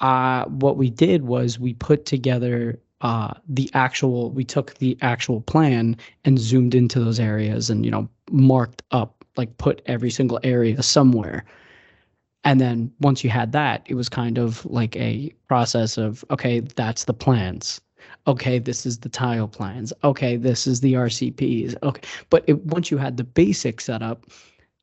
uh 0.00 0.44
what 0.46 0.76
we 0.76 0.90
did 0.90 1.24
was 1.24 1.58
we 1.58 1.74
put 1.74 2.04
together 2.06 2.78
uh 3.00 3.32
the 3.48 3.70
actual 3.74 4.30
we 4.30 4.44
took 4.44 4.74
the 4.78 4.96
actual 5.00 5.40
plan 5.40 5.96
and 6.24 6.38
zoomed 6.38 6.74
into 6.74 6.98
those 7.02 7.20
areas 7.20 7.70
and 7.70 7.84
you 7.84 7.90
know 7.90 8.08
marked 8.30 8.82
up 8.90 9.19
like 9.40 9.56
put 9.58 9.82
every 9.86 10.10
single 10.10 10.38
area 10.42 10.82
somewhere. 10.82 11.44
And 12.44 12.60
then 12.60 12.92
once 13.00 13.24
you 13.24 13.30
had 13.30 13.52
that 13.52 13.82
it 13.86 13.94
was 13.94 14.08
kind 14.08 14.38
of 14.38 14.64
like 14.66 14.94
a 14.96 15.32
process 15.48 15.98
of 15.98 16.24
okay 16.30 16.60
that's 16.60 17.04
the 17.04 17.14
plans. 17.14 17.80
Okay 18.26 18.58
this 18.58 18.86
is 18.86 18.98
the 18.98 19.08
tile 19.08 19.48
plans. 19.48 19.92
Okay 20.04 20.36
this 20.36 20.66
is 20.66 20.80
the 20.80 20.92
rcps 20.94 21.74
okay. 21.82 22.02
But 22.28 22.44
it, 22.46 22.64
once 22.66 22.90
you 22.90 22.98
had 22.98 23.16
the 23.16 23.24
basic 23.24 23.80
setup 23.80 24.26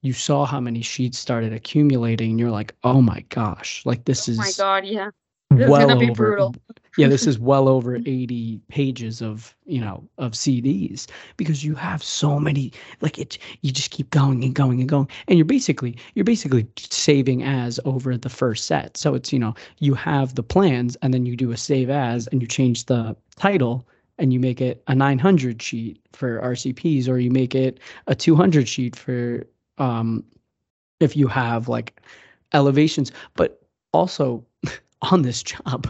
you 0.01 0.13
saw 0.13 0.45
how 0.45 0.59
many 0.59 0.81
sheets 0.81 1.17
started 1.17 1.53
accumulating 1.53 2.31
and 2.31 2.39
you're 2.39 2.57
like 2.61 2.73
oh 2.83 3.01
my 3.01 3.21
gosh 3.29 3.83
like 3.85 4.05
this 4.05 4.27
oh 4.27 4.31
is 4.31 4.37
my 4.37 4.51
god, 4.57 4.85
yeah. 4.85 5.09
This 5.49 5.69
well 5.69 5.89
over 5.91 6.11
brutal. 6.13 6.55
yeah 6.97 7.07
this 7.07 7.25
is 7.25 7.39
well 7.51 7.69
over 7.69 7.95
80 7.95 8.59
pages 8.67 9.21
of 9.21 9.55
you 9.65 9.79
know 9.79 10.03
of 10.17 10.33
cds 10.33 11.07
because 11.37 11.63
you 11.63 11.73
have 11.73 12.03
so 12.03 12.37
many 12.37 12.73
like 12.99 13.17
it 13.17 13.37
you 13.61 13.71
just 13.71 13.91
keep 13.91 14.09
going 14.09 14.43
and 14.43 14.53
going 14.53 14.81
and 14.81 14.89
going 14.89 15.07
and 15.29 15.37
you're 15.37 15.45
basically 15.45 15.95
you're 16.15 16.25
basically 16.25 16.67
saving 16.77 17.43
as 17.43 17.79
over 17.85 18.17
the 18.17 18.29
first 18.29 18.65
set 18.65 18.97
so 18.97 19.13
it's 19.15 19.31
you 19.31 19.39
know 19.39 19.55
you 19.79 19.93
have 19.93 20.35
the 20.35 20.43
plans 20.43 20.97
and 21.01 21.13
then 21.13 21.25
you 21.25 21.37
do 21.37 21.51
a 21.51 21.57
save 21.57 21.89
as 21.89 22.27
and 22.27 22.41
you 22.41 22.47
change 22.47 22.85
the 22.85 23.15
title 23.37 23.87
and 24.17 24.33
you 24.33 24.41
make 24.41 24.59
it 24.59 24.83
a 24.87 24.95
900 24.95 25.61
sheet 25.61 25.97
for 26.11 26.41
rcps 26.41 27.07
or 27.07 27.19
you 27.19 27.31
make 27.31 27.55
it 27.55 27.79
a 28.07 28.15
200 28.15 28.67
sheet 28.67 28.97
for 28.97 29.47
um 29.77 30.25
if 30.99 31.15
you 31.15 31.27
have 31.27 31.69
like 31.69 32.01
elevations 32.53 33.13
but 33.35 33.61
also 33.93 34.45
on 35.01 35.21
this 35.21 35.43
job 35.43 35.87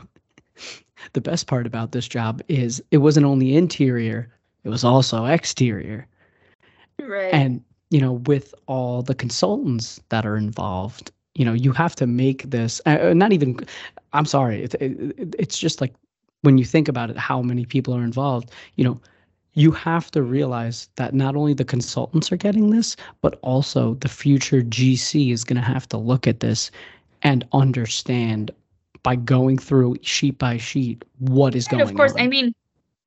the 1.14 1.22
best 1.22 1.48
part 1.48 1.66
about 1.68 1.92
this 1.92 2.08
job 2.08 2.42
is 2.48 2.84
it 2.92 2.98
wasn't 2.98 3.26
only 3.26 3.56
interior 3.56 4.32
it 4.64 4.70
was 4.70 4.84
also 4.84 5.26
exterior 5.26 6.08
Right. 7.00 7.34
and 7.34 7.64
you 7.92 8.02
know 8.02 8.14
with 8.14 8.54
all 8.66 9.02
the 9.04 9.14
consultants 9.16 10.02
that 10.10 10.26
are 10.26 10.36
involved 10.36 11.12
you 11.36 11.46
know 11.46 11.54
you 11.54 11.72
have 11.74 11.96
to 11.98 12.08
make 12.08 12.50
this 12.50 12.82
uh, 12.86 12.98
uh, 13.10 13.14
not 13.14 13.32
even 13.34 13.60
i'm 14.14 14.26
sorry 14.26 14.64
it, 14.64 14.74
it, 14.76 15.36
it's 15.38 15.58
just 15.60 15.80
like 15.80 15.94
when 16.42 16.58
you 16.58 16.66
think 16.66 16.88
about 16.88 17.10
it 17.12 17.18
how 17.18 17.42
many 17.42 17.66
people 17.66 17.94
are 17.96 18.04
involved 18.04 18.52
you 18.76 18.84
know 18.84 19.00
you 19.54 19.72
have 19.72 20.12
to 20.12 20.22
realize 20.22 20.90
that 20.96 21.14
not 21.14 21.36
only 21.36 21.54
the 21.54 21.66
consultants 21.66 22.32
are 22.32 22.38
getting 22.38 22.72
this 22.72 22.96
but 23.22 23.38
also 23.44 23.94
the 23.96 24.10
future 24.10 24.62
gc 24.64 25.32
is 25.32 25.44
going 25.44 25.62
to 25.62 25.68
have 25.68 25.88
to 25.90 25.98
look 25.98 26.28
at 26.28 26.40
this 26.40 26.72
and 27.22 27.48
understand 27.54 28.52
by 29.08 29.16
going 29.16 29.58
through 29.58 29.96
sheet 30.02 30.38
by 30.38 30.58
sheet 30.58 31.06
what 31.20 31.56
is 31.56 31.66
going? 31.68 31.80
And 31.80 31.88
going 31.88 31.92
of 31.92 31.96
course, 31.96 32.14
on 32.16 32.22
I 32.26 32.28
mean, 32.28 32.54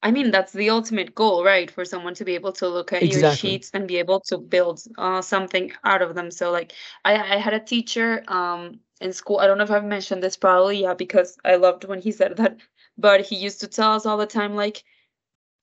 I 0.03 0.11
mean 0.11 0.31
that's 0.31 0.53
the 0.55 0.71
ultimate 0.71 1.15
goal, 1.15 1.45
right? 1.45 1.71
For 1.71 1.85
someone 1.85 2.15
to 2.15 2.25
be 2.25 2.35
able 2.35 2.53
to 2.53 2.69
look 2.69 2.91
at 2.95 3.03
your 3.07 3.31
sheets 3.37 3.71
and 3.75 3.87
be 3.87 3.99
able 3.99 4.21
to 4.29 4.39
build 4.39 4.83
uh, 4.97 5.21
something 5.21 5.73
out 5.85 6.01
of 6.01 6.15
them. 6.15 6.31
So 6.31 6.51
like, 6.51 6.73
I 7.05 7.13
I 7.35 7.37
had 7.37 7.53
a 7.53 7.61
teacher 7.61 8.25
um 8.29 8.81
in 9.03 9.13
school. 9.13 9.41
I 9.41 9.47
don't 9.47 9.59
know 9.59 9.65
if 9.65 9.71
I've 9.71 9.85
mentioned 9.85 10.23
this 10.23 10.39
probably, 10.39 10.83
yeah, 10.83 10.95
because 10.95 11.37
I 11.45 11.57
loved 11.57 11.85
when 11.85 12.01
he 12.01 12.13
said 12.13 12.37
that. 12.39 12.57
But 12.97 13.21
he 13.27 13.37
used 13.37 13.61
to 13.61 13.69
tell 13.69 13.93
us 13.93 14.07
all 14.07 14.17
the 14.19 14.27
time, 14.27 14.55
like, 14.57 14.85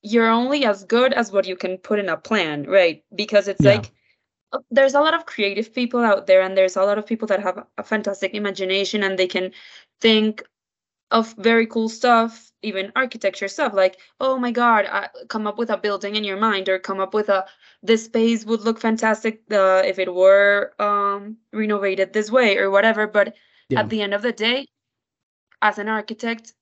you're 0.02 0.30
only 0.30 0.64
as 0.64 0.84
good 0.84 1.12
as 1.12 1.32
what 1.32 1.46
you 1.48 1.56
can 1.56 1.78
put 1.78 1.98
in 1.98 2.08
a 2.08 2.16
plan, 2.16 2.64
right? 2.64 3.04
Because 3.14 3.48
it's 3.48 3.64
Yeah. 3.64 3.72
like 3.72 3.92
uh, 4.52 4.60
there's 4.70 4.94
a 4.94 5.00
lot 5.00 5.14
of 5.14 5.26
creative 5.26 5.74
people 5.74 6.00
out 6.00 6.26
there 6.26 6.42
and 6.42 6.56
there's 6.56 6.76
a 6.76 6.82
lot 6.84 6.98
of 6.98 7.06
people 7.06 7.28
that 7.28 7.42
have 7.42 7.64
a 7.78 7.84
fantastic 7.84 8.34
imagination 8.34 9.02
and 9.02 9.18
they 9.18 9.26
can 9.28 9.52
think 10.00 10.42
of 11.10 11.34
very 11.38 11.66
cool 11.66 11.88
stuff 11.88 12.50
even 12.62 12.92
architecture 12.96 13.48
stuff 13.48 13.72
like 13.72 13.98
oh 14.20 14.38
my 14.38 14.50
god 14.50 14.84
I, 14.86 15.08
come 15.28 15.46
up 15.46 15.58
with 15.58 15.70
a 15.70 15.76
building 15.76 16.16
in 16.16 16.24
your 16.24 16.36
mind 16.36 16.68
or 16.68 16.78
come 16.78 17.00
up 17.00 17.14
with 17.14 17.28
a 17.28 17.46
this 17.82 18.04
space 18.04 18.44
would 18.44 18.60
look 18.60 18.78
fantastic 18.78 19.42
uh, 19.50 19.82
if 19.84 19.98
it 19.98 20.12
were 20.12 20.74
um 20.78 21.38
renovated 21.52 22.12
this 22.12 22.30
way 22.30 22.58
or 22.58 22.70
whatever. 22.70 23.06
But 23.06 23.34
Yeah. 23.70 23.80
at 23.80 23.90
the 23.90 24.02
end 24.02 24.14
of 24.14 24.22
the 24.22 24.32
day 24.32 24.66
as 25.62 25.78
an 25.78 25.88
architect 25.88 26.54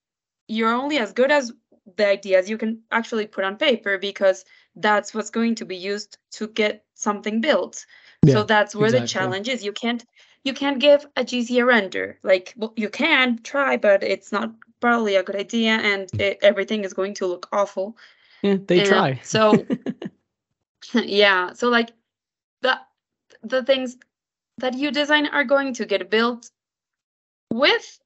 you're 0.48 0.72
only 0.72 0.98
as 0.98 1.12
good 1.12 1.30
as 1.30 1.52
the 1.96 2.06
ideas 2.06 2.50
you 2.50 2.58
can 2.58 2.82
actually 2.90 3.26
put 3.26 3.44
on 3.44 3.56
paper 3.56 3.98
because 3.98 4.44
that's 4.74 5.14
what's 5.14 5.30
going 5.30 5.54
to 5.56 5.64
be 5.64 5.76
used 5.76 6.18
to 6.32 6.48
get 6.48 6.84
something 6.94 7.40
built. 7.40 7.84
Yeah, 8.24 8.34
so 8.34 8.42
that's 8.42 8.74
where 8.74 8.90
the 8.90 9.06
challenge 9.06 9.48
is. 9.48 9.64
You 9.64 9.72
can't 9.72 10.04
you 10.46 10.54
can't 10.54 10.78
give 10.78 11.04
a 11.16 11.24
gc 11.24 11.66
render. 11.66 12.18
Like 12.22 12.54
well, 12.56 12.72
you 12.76 12.88
can 12.88 13.40
try 13.42 13.76
but 13.76 14.02
it's 14.02 14.30
not 14.32 14.52
probably 14.80 15.16
a 15.16 15.22
good 15.22 15.36
idea 15.36 15.72
and 15.72 16.08
it, 16.20 16.38
everything 16.42 16.84
is 16.84 16.92
going 16.94 17.14
to 17.14 17.26
look 17.26 17.48
awful. 17.52 17.96
Yeah, 18.42 18.58
they 18.66 18.78
And 18.78 18.86
try. 18.88 19.20
so- 19.24 19.66
yeah 20.94 21.52
so 21.52 21.68
like 21.68 21.90
the 22.62 22.78
the 23.42 23.64
things 23.64 23.96
that 24.58 24.74
you 24.74 24.90
design 24.90 25.26
are 25.26 25.44
going 25.44 25.74
to 25.74 25.84
get 25.84 26.10
built 26.10 26.50
with 27.52 27.98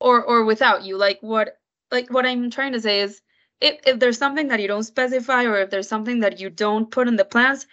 or 0.00 0.22
or 0.22 0.44
without 0.44 0.84
you. 0.84 0.96
Like 0.96 1.18
what 1.20 1.58
like 1.90 2.10
what 2.10 2.26
i'm 2.26 2.50
trying 2.50 2.72
to 2.72 2.80
say 2.80 3.00
is 3.00 3.20
if, 3.60 3.78
if 3.86 3.98
there's 4.00 4.18
something 4.18 4.48
that 4.48 4.60
you 4.60 4.68
don't 4.68 4.82
specify 4.84 5.44
or 5.44 5.58
if 5.60 5.70
there's 5.70 5.88
something 5.88 6.20
that 6.20 6.40
you 6.40 6.50
don't 6.50 6.90
put 6.90 7.08
in 7.08 7.16
the 7.16 7.24
plans 7.24 7.66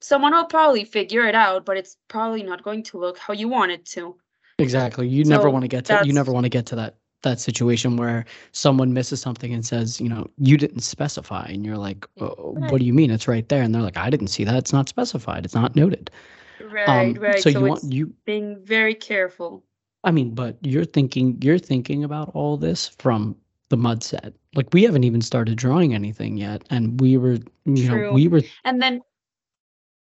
someone 0.00 0.32
will 0.32 0.46
probably 0.46 0.84
figure 0.84 1.26
it 1.26 1.34
out 1.34 1.64
but 1.64 1.76
it's 1.76 1.96
probably 2.08 2.42
not 2.42 2.62
going 2.62 2.82
to 2.82 2.98
look 2.98 3.18
how 3.18 3.32
you 3.32 3.48
want 3.48 3.72
it 3.72 3.84
to 3.84 4.16
Exactly. 4.58 5.06
You 5.06 5.24
never 5.24 5.48
want 5.50 5.62
to 5.64 5.68
get 5.68 5.84
to 5.86 6.04
you 6.04 6.12
never 6.12 6.32
want 6.32 6.44
to 6.44 6.48
get 6.50 6.66
to 6.66 6.76
that 6.76 6.96
that 7.22 7.40
situation 7.40 7.96
where 7.96 8.24
someone 8.52 8.92
misses 8.92 9.20
something 9.20 9.52
and 9.52 9.64
says, 9.66 10.00
you 10.00 10.08
know, 10.08 10.28
you 10.38 10.56
didn't 10.56 10.80
specify, 10.80 11.46
and 11.48 11.64
you're 11.66 11.76
like, 11.76 12.06
"Uh, 12.20 12.26
Right. 12.26 12.70
what 12.70 12.78
do 12.78 12.84
you 12.84 12.92
mean? 12.94 13.10
It's 13.10 13.26
right 13.28 13.48
there, 13.48 13.62
and 13.62 13.74
they're 13.74 13.82
like, 13.82 13.96
I 13.96 14.08
didn't 14.10 14.28
see 14.28 14.44
that. 14.44 14.54
It's 14.56 14.72
not 14.72 14.88
specified. 14.88 15.44
It's 15.44 15.54
not 15.54 15.74
noted. 15.76 16.10
right 16.60 17.16
Um, 17.16 17.20
right 17.20 17.40
So 17.40 17.50
so, 17.50 17.60
you 17.60 17.66
it's 17.66 17.84
want 17.84 17.92
you. 17.92 18.12
being 18.24 18.64
very 18.64 18.94
careful 18.94 19.64
I 20.04 20.10
mean, 20.10 20.34
but 20.34 20.56
you're 20.62 20.84
thinking 20.84 21.38
you're 21.42 21.58
thinking 21.58 22.04
about 22.04 22.30
all 22.34 22.56
this 22.56 22.88
from 22.88 23.36
the 23.68 23.76
mud 23.76 24.02
set. 24.02 24.34
Like 24.54 24.72
we 24.72 24.84
haven't 24.84 25.04
even 25.04 25.20
started 25.20 25.56
drawing 25.58 25.94
anything 25.94 26.36
yet, 26.36 26.62
and 26.70 27.00
we 27.00 27.16
were, 27.16 27.38
you 27.64 27.88
know, 27.88 28.06
we 28.10 28.28
were 28.28 28.42
And 28.64 28.80
then, 28.80 29.02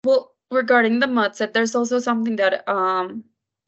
well, 0.09 0.35
regarding 0.51 1.01
the 1.01 1.07
mud 1.07 1.37
set, 1.37 1.53
there's 1.53 1.75
also 1.75 1.99
something 1.99 2.37
that 2.37 2.67
um 2.69 3.25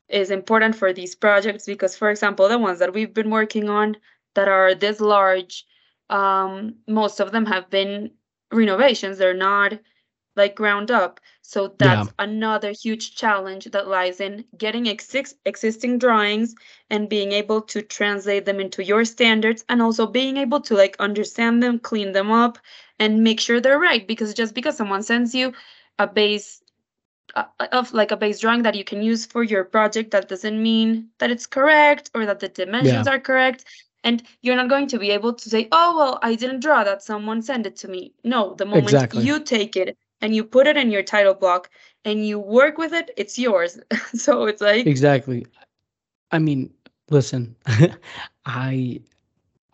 is 0.09 0.31
important 0.31 0.75
for 0.75 0.93
these 0.93 1.15
projects 1.15 1.67
because, 1.67 1.97
for 1.97 2.11
example, 2.11 2.49
the 2.49 2.59
ones 2.59 2.79
that 2.81 2.93
we've 2.95 3.15
been 3.15 3.31
working 3.31 3.69
on 3.69 3.97
that 4.35 4.49
are 4.49 4.75
this 4.75 5.01
large, 5.01 5.65
um, 6.09 6.75
most 6.89 7.21
of 7.21 7.31
them 7.33 7.47
have 7.47 7.71
been 7.71 8.11
renovations. 8.53 9.19
They're 9.19 9.35
not 9.35 9.79
like 10.37 10.57
ground 10.57 10.91
up. 10.91 11.21
So 11.43 11.75
that's 11.79 12.09
another 12.19 12.73
huge 12.73 13.17
challenge 13.17 13.65
that 13.67 13.89
lies 13.89 14.21
in 14.21 14.45
getting 14.57 14.85
exis- 14.85 15.35
existing 15.45 15.99
drawings 15.99 16.55
and 16.91 17.09
being 17.09 17.33
able 17.33 17.61
to 17.63 17.83
translate 17.83 18.47
them 18.47 18.61
into 18.61 18.83
your 18.85 19.05
standards 19.05 19.65
and 19.69 19.83
also 19.83 20.07
being 20.07 20.37
able 20.39 20.61
to 20.63 20.75
like 20.75 20.97
understand 21.01 21.63
them, 21.63 21.79
clean 21.79 22.13
them 22.13 22.31
up, 22.31 22.59
and 22.99 23.23
make 23.25 23.41
sure 23.41 23.61
they're 23.61 23.79
right 23.79 24.07
because 24.07 24.33
just 24.35 24.55
because 24.55 24.77
someone 24.77 25.03
sends 25.03 25.35
you 25.35 25.53
a 25.99 26.07
base 26.07 26.63
uh, 27.35 27.45
of 27.73 27.93
like 27.93 28.11
a 28.11 28.17
base 28.17 28.41
drawing 28.41 28.63
that 28.63 28.75
you 28.75 28.85
can 28.85 29.03
use 29.03 29.25
for 29.25 29.43
your 29.43 29.65
project 29.65 30.11
that 30.11 30.29
doesn't 30.29 30.61
mean 30.61 31.09
that 31.19 31.31
it's 31.31 31.47
correct 31.47 32.11
or 32.15 32.27
that 32.27 32.41
the 32.41 32.49
dimensions 32.49 33.07
are 33.07 33.21
correct. 33.21 33.65
And 34.03 34.23
you're 34.41 34.57
not 34.57 34.69
going 34.69 34.89
to 34.89 34.99
be 34.99 35.11
able 35.11 35.35
to 35.35 35.49
say 35.49 35.69
oh 35.73 35.97
well 35.97 36.19
i 36.23 36.35
didn't 36.35 36.61
draw 36.61 36.83
that. 36.85 37.03
Someone 37.03 37.43
sent 37.43 37.67
it 37.67 37.77
to 37.77 37.89
me. 37.89 38.13
No 38.25 38.55
the 38.55 38.65
moment 38.67 38.87
Exactly. 38.87 39.25
you 39.25 39.41
take 39.41 39.77
it 39.77 39.97
and 40.21 40.35
you 40.35 40.43
put 40.43 40.67
it 40.67 40.77
in 40.77 40.91
your 40.91 41.03
title 41.03 41.35
block 41.35 41.71
and 42.05 42.27
you 42.27 42.39
work 42.39 42.79
with 42.79 42.93
it 42.93 43.11
it's 43.17 43.39
yours. 43.39 43.79
So 44.15 44.47
it's 44.47 44.61
like 44.63 44.87
Exactly. 44.87 45.47
I 46.33 46.39
mean, 46.39 46.73
listen, 47.11 47.55
I, 48.47 49.01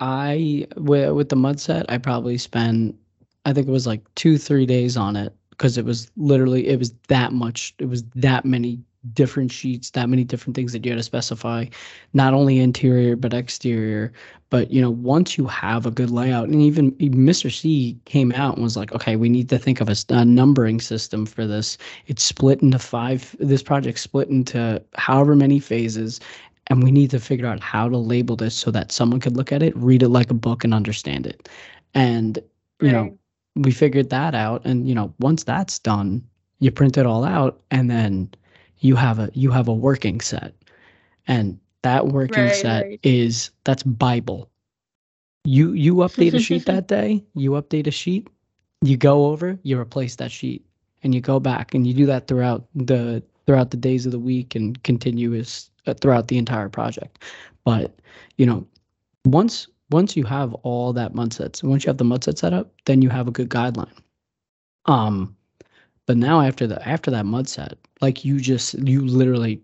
I 0.00 0.66
with 0.76 1.12
with 1.12 1.28
the 1.28 1.36
mud 1.36 1.60
set, 1.60 1.90
I 1.90 1.98
probably 1.98 2.38
spent, 2.38 2.96
I 3.44 3.52
think 3.52 3.68
it 3.68 3.70
was 3.70 3.86
like 3.86 4.02
two, 4.14 4.38
three 4.38 4.66
days 4.66 4.96
on 4.96 5.16
it 5.16 5.34
because 5.56 5.78
it 5.78 5.84
was 5.84 6.10
literally 6.16 6.68
it 6.68 6.78
was 6.78 6.92
that 7.08 7.32
much. 7.32 7.74
It 7.78 7.86
was 7.88 8.04
that 8.14 8.44
many 8.44 8.80
different 9.14 9.52
sheets, 9.52 9.90
that 9.90 10.08
many 10.08 10.24
different 10.24 10.56
things 10.56 10.72
that 10.72 10.84
you 10.84 10.90
had 10.90 10.98
to 10.98 11.02
specify, 11.02 11.64
not 12.12 12.34
only 12.34 12.58
interior 12.58 13.16
but 13.16 13.32
exterior. 13.32 14.12
But 14.50 14.70
you 14.70 14.80
know, 14.80 14.90
once 14.90 15.36
you 15.36 15.46
have 15.46 15.86
a 15.86 15.90
good 15.90 16.10
layout, 16.10 16.48
and 16.48 16.62
even, 16.62 16.92
Mr. 16.92 17.50
C 17.50 17.98
came 18.04 18.32
out 18.32 18.54
and 18.54 18.62
was 18.62 18.76
like, 18.76 18.92
okay, 18.92 19.16
we 19.16 19.28
need 19.28 19.48
to 19.48 19.58
think 19.58 19.80
of 19.80 19.88
a 19.88 20.24
numbering 20.24 20.80
system 20.80 21.26
for 21.26 21.46
this 21.46 21.78
it's 22.06 22.22
split 22.22 22.62
into 22.62 22.78
five 22.78 23.34
this 23.38 23.62
project 23.62 23.98
split 23.98 24.28
into 24.28 24.82
however 24.94 25.34
many 25.34 25.58
phases 25.58 26.20
and 26.68 26.82
we 26.82 26.90
need 26.90 27.10
to 27.10 27.20
figure 27.20 27.46
out 27.46 27.60
how 27.60 27.88
to 27.88 27.96
label 27.96 28.36
this 28.36 28.54
so 28.54 28.70
that 28.70 28.90
someone 28.92 29.20
could 29.20 29.36
look 29.36 29.52
at 29.52 29.62
it 29.62 29.76
read 29.76 30.02
it 30.02 30.08
like 30.08 30.30
a 30.30 30.34
book 30.34 30.64
and 30.64 30.74
understand 30.74 31.26
it 31.26 31.48
and 31.94 32.38
you 32.80 32.92
know 32.92 33.04
Right. 33.04 33.18
We 33.56 33.72
figured 33.72 34.10
that 34.10 34.34
out. 34.34 34.64
And 34.66 34.88
you 34.88 34.94
know 34.94 35.14
once 35.20 35.44
that's 35.44 35.78
done 35.80 36.24
you 36.60 36.70
print 36.72 36.96
it 36.98 37.06
all 37.06 37.24
out 37.24 37.60
and 37.70 37.90
then 37.90 38.30
you 38.80 38.96
have 38.96 39.18
a 39.18 39.30
you 39.34 39.50
have 39.52 39.68
a 39.68 39.74
working 39.74 40.20
set. 40.20 40.54
And 41.28 41.58
that 41.82 42.08
working 42.08 42.50
Right, 42.50 42.52
set 42.52 42.82
right. 42.82 43.00
is 43.02 43.50
that's 43.64 43.82
bible. 43.84 44.50
You 45.44 45.72
you 45.72 45.96
update 45.96 46.34
a 46.34 46.38
sheet 46.38 46.66
that 46.66 46.88
day 46.88 47.24
you 47.34 47.52
update 47.52 47.86
a 47.86 47.92
sheet 47.92 48.28
you 48.82 48.96
go 48.96 49.26
over 49.26 49.58
you 49.62 49.78
replace 49.78 50.16
that 50.16 50.30
sheet 50.32 50.64
and 51.02 51.14
you 51.14 51.20
go 51.20 51.40
back 51.40 51.74
and 51.74 51.86
you 51.86 51.94
do 51.94 52.06
that 52.06 52.26
throughout 52.28 52.66
the 52.74 53.22
throughout 53.46 53.70
the 53.70 53.76
days 53.76 54.06
of 54.06 54.12
the 54.12 54.18
week 54.18 54.54
and 54.54 54.82
continuous 54.82 55.70
uh, 55.86 55.94
throughout 55.94 56.28
the 56.28 56.38
entire 56.38 56.68
project. 56.68 57.22
But 57.64 57.94
you 58.38 58.46
know 58.46 58.66
once 59.24 59.68
once 59.90 60.16
you 60.16 60.24
have 60.24 60.54
all 60.54 60.92
that 60.92 61.14
mud 61.14 61.32
sets 61.32 61.62
once 61.62 61.84
you 61.84 61.88
have 61.88 61.98
the 61.98 62.04
mud 62.04 62.24
set 62.24 62.38
set 62.38 62.52
up 62.52 62.72
then 62.84 63.02
you 63.02 63.08
have 63.08 63.28
a 63.28 63.32
good 63.32 63.48
guideline. 63.48 63.98
Um 64.86 65.36
but 66.06 66.16
now 66.16 66.40
after 66.40 66.66
the 66.66 66.86
after 66.88 67.10
that 67.10 67.26
mud 67.26 67.48
set 67.48 67.78
like 68.00 68.24
you 68.24 68.40
just 68.40 68.74
you 68.74 69.04
literally 69.04 69.60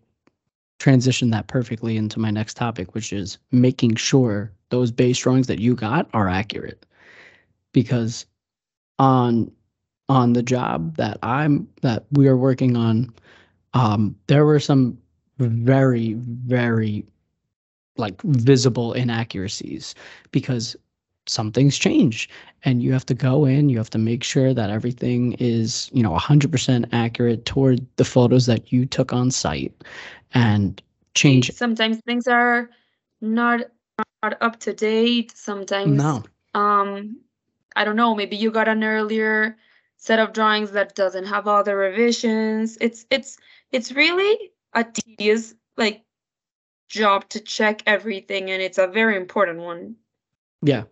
transition 0.79 1.31
that 1.31 1.47
perfectly 1.47 1.97
into 1.97 2.19
my 2.19 2.31
next 2.31 2.57
topic 2.57 2.95
which 2.95 3.13
is 3.13 3.39
making 3.53 3.95
sure 3.95 4.53
those 4.73 4.91
base 4.91 5.19
drawings 5.19 5.47
that 5.47 5.61
you 5.61 5.77
got 5.77 6.09
are 6.15 6.29
accurate. 6.29 6.85
Because 7.73 8.27
on 8.99 9.53
on 10.09 10.33
the 10.33 10.43
job 10.43 10.97
that 10.97 11.19
I'm 11.23 11.69
that 11.83 12.07
we 12.11 12.27
are 12.27 12.37
working 12.37 12.77
on, 12.77 13.15
um, 13.75 14.17
there 14.27 14.45
were 14.45 14.59
some 14.59 14.99
very, 15.39 16.15
very 16.15 17.07
like 17.97 18.21
visible 18.23 18.93
inaccuracies 18.93 19.95
because 20.31 20.77
some 21.27 21.53
things 21.53 21.79
change 21.79 22.29
and 22.65 22.83
you 22.83 22.93
have 22.93 23.07
to 23.07 23.15
go 23.15 23.45
in, 23.45 23.69
you 23.69 23.79
have 23.79 23.91
to 23.91 23.99
make 23.99 24.25
sure 24.25 24.53
that 24.53 24.71
everything 24.71 25.35
is, 25.35 25.89
you 25.93 26.03
know, 26.03 26.11
100% 26.13 26.87
accurate 26.93 27.45
toward 27.45 27.87
the 27.97 28.05
photos 28.05 28.47
that 28.47 28.73
you 28.73 28.87
took 28.87 29.13
on 29.13 29.31
site 29.31 29.73
and 30.35 30.83
change. 31.15 31.53
sometimes 31.53 31.99
things 32.07 32.27
are 32.27 32.71
not 33.21 33.61
not 34.23 34.37
up 34.41 34.59
to 34.61 34.73
date. 34.73 35.37
Sometimes 35.37 36.03
No, 36.03 36.23
um 36.55 37.17
i 37.77 37.85
don't 37.85 37.97
know 37.97 38.15
maybe 38.15 38.37
you 38.37 38.51
got 38.51 38.69
an 38.69 38.85
earlier 38.85 39.57
set 39.97 40.19
of 40.19 40.33
drawings 40.33 40.73
that 40.73 40.95
doesn't 40.95 41.27
have 41.27 41.47
all 41.47 41.63
the 41.63 41.77
revisions. 41.77 42.77
It's 42.81 43.07
it's 43.11 43.37
it's 43.71 43.93
really 43.93 44.51
a 44.75 44.85
tedious 44.85 45.55
like 45.77 46.03
job 46.93 47.29
to 47.31 47.41
check 47.41 47.83
everything 47.87 48.51
and 48.51 48.63
it's 48.63 48.79
a 48.79 48.87
very 48.87 49.17
important 49.17 49.59
one 49.59 49.97
Yeah. 50.63 50.85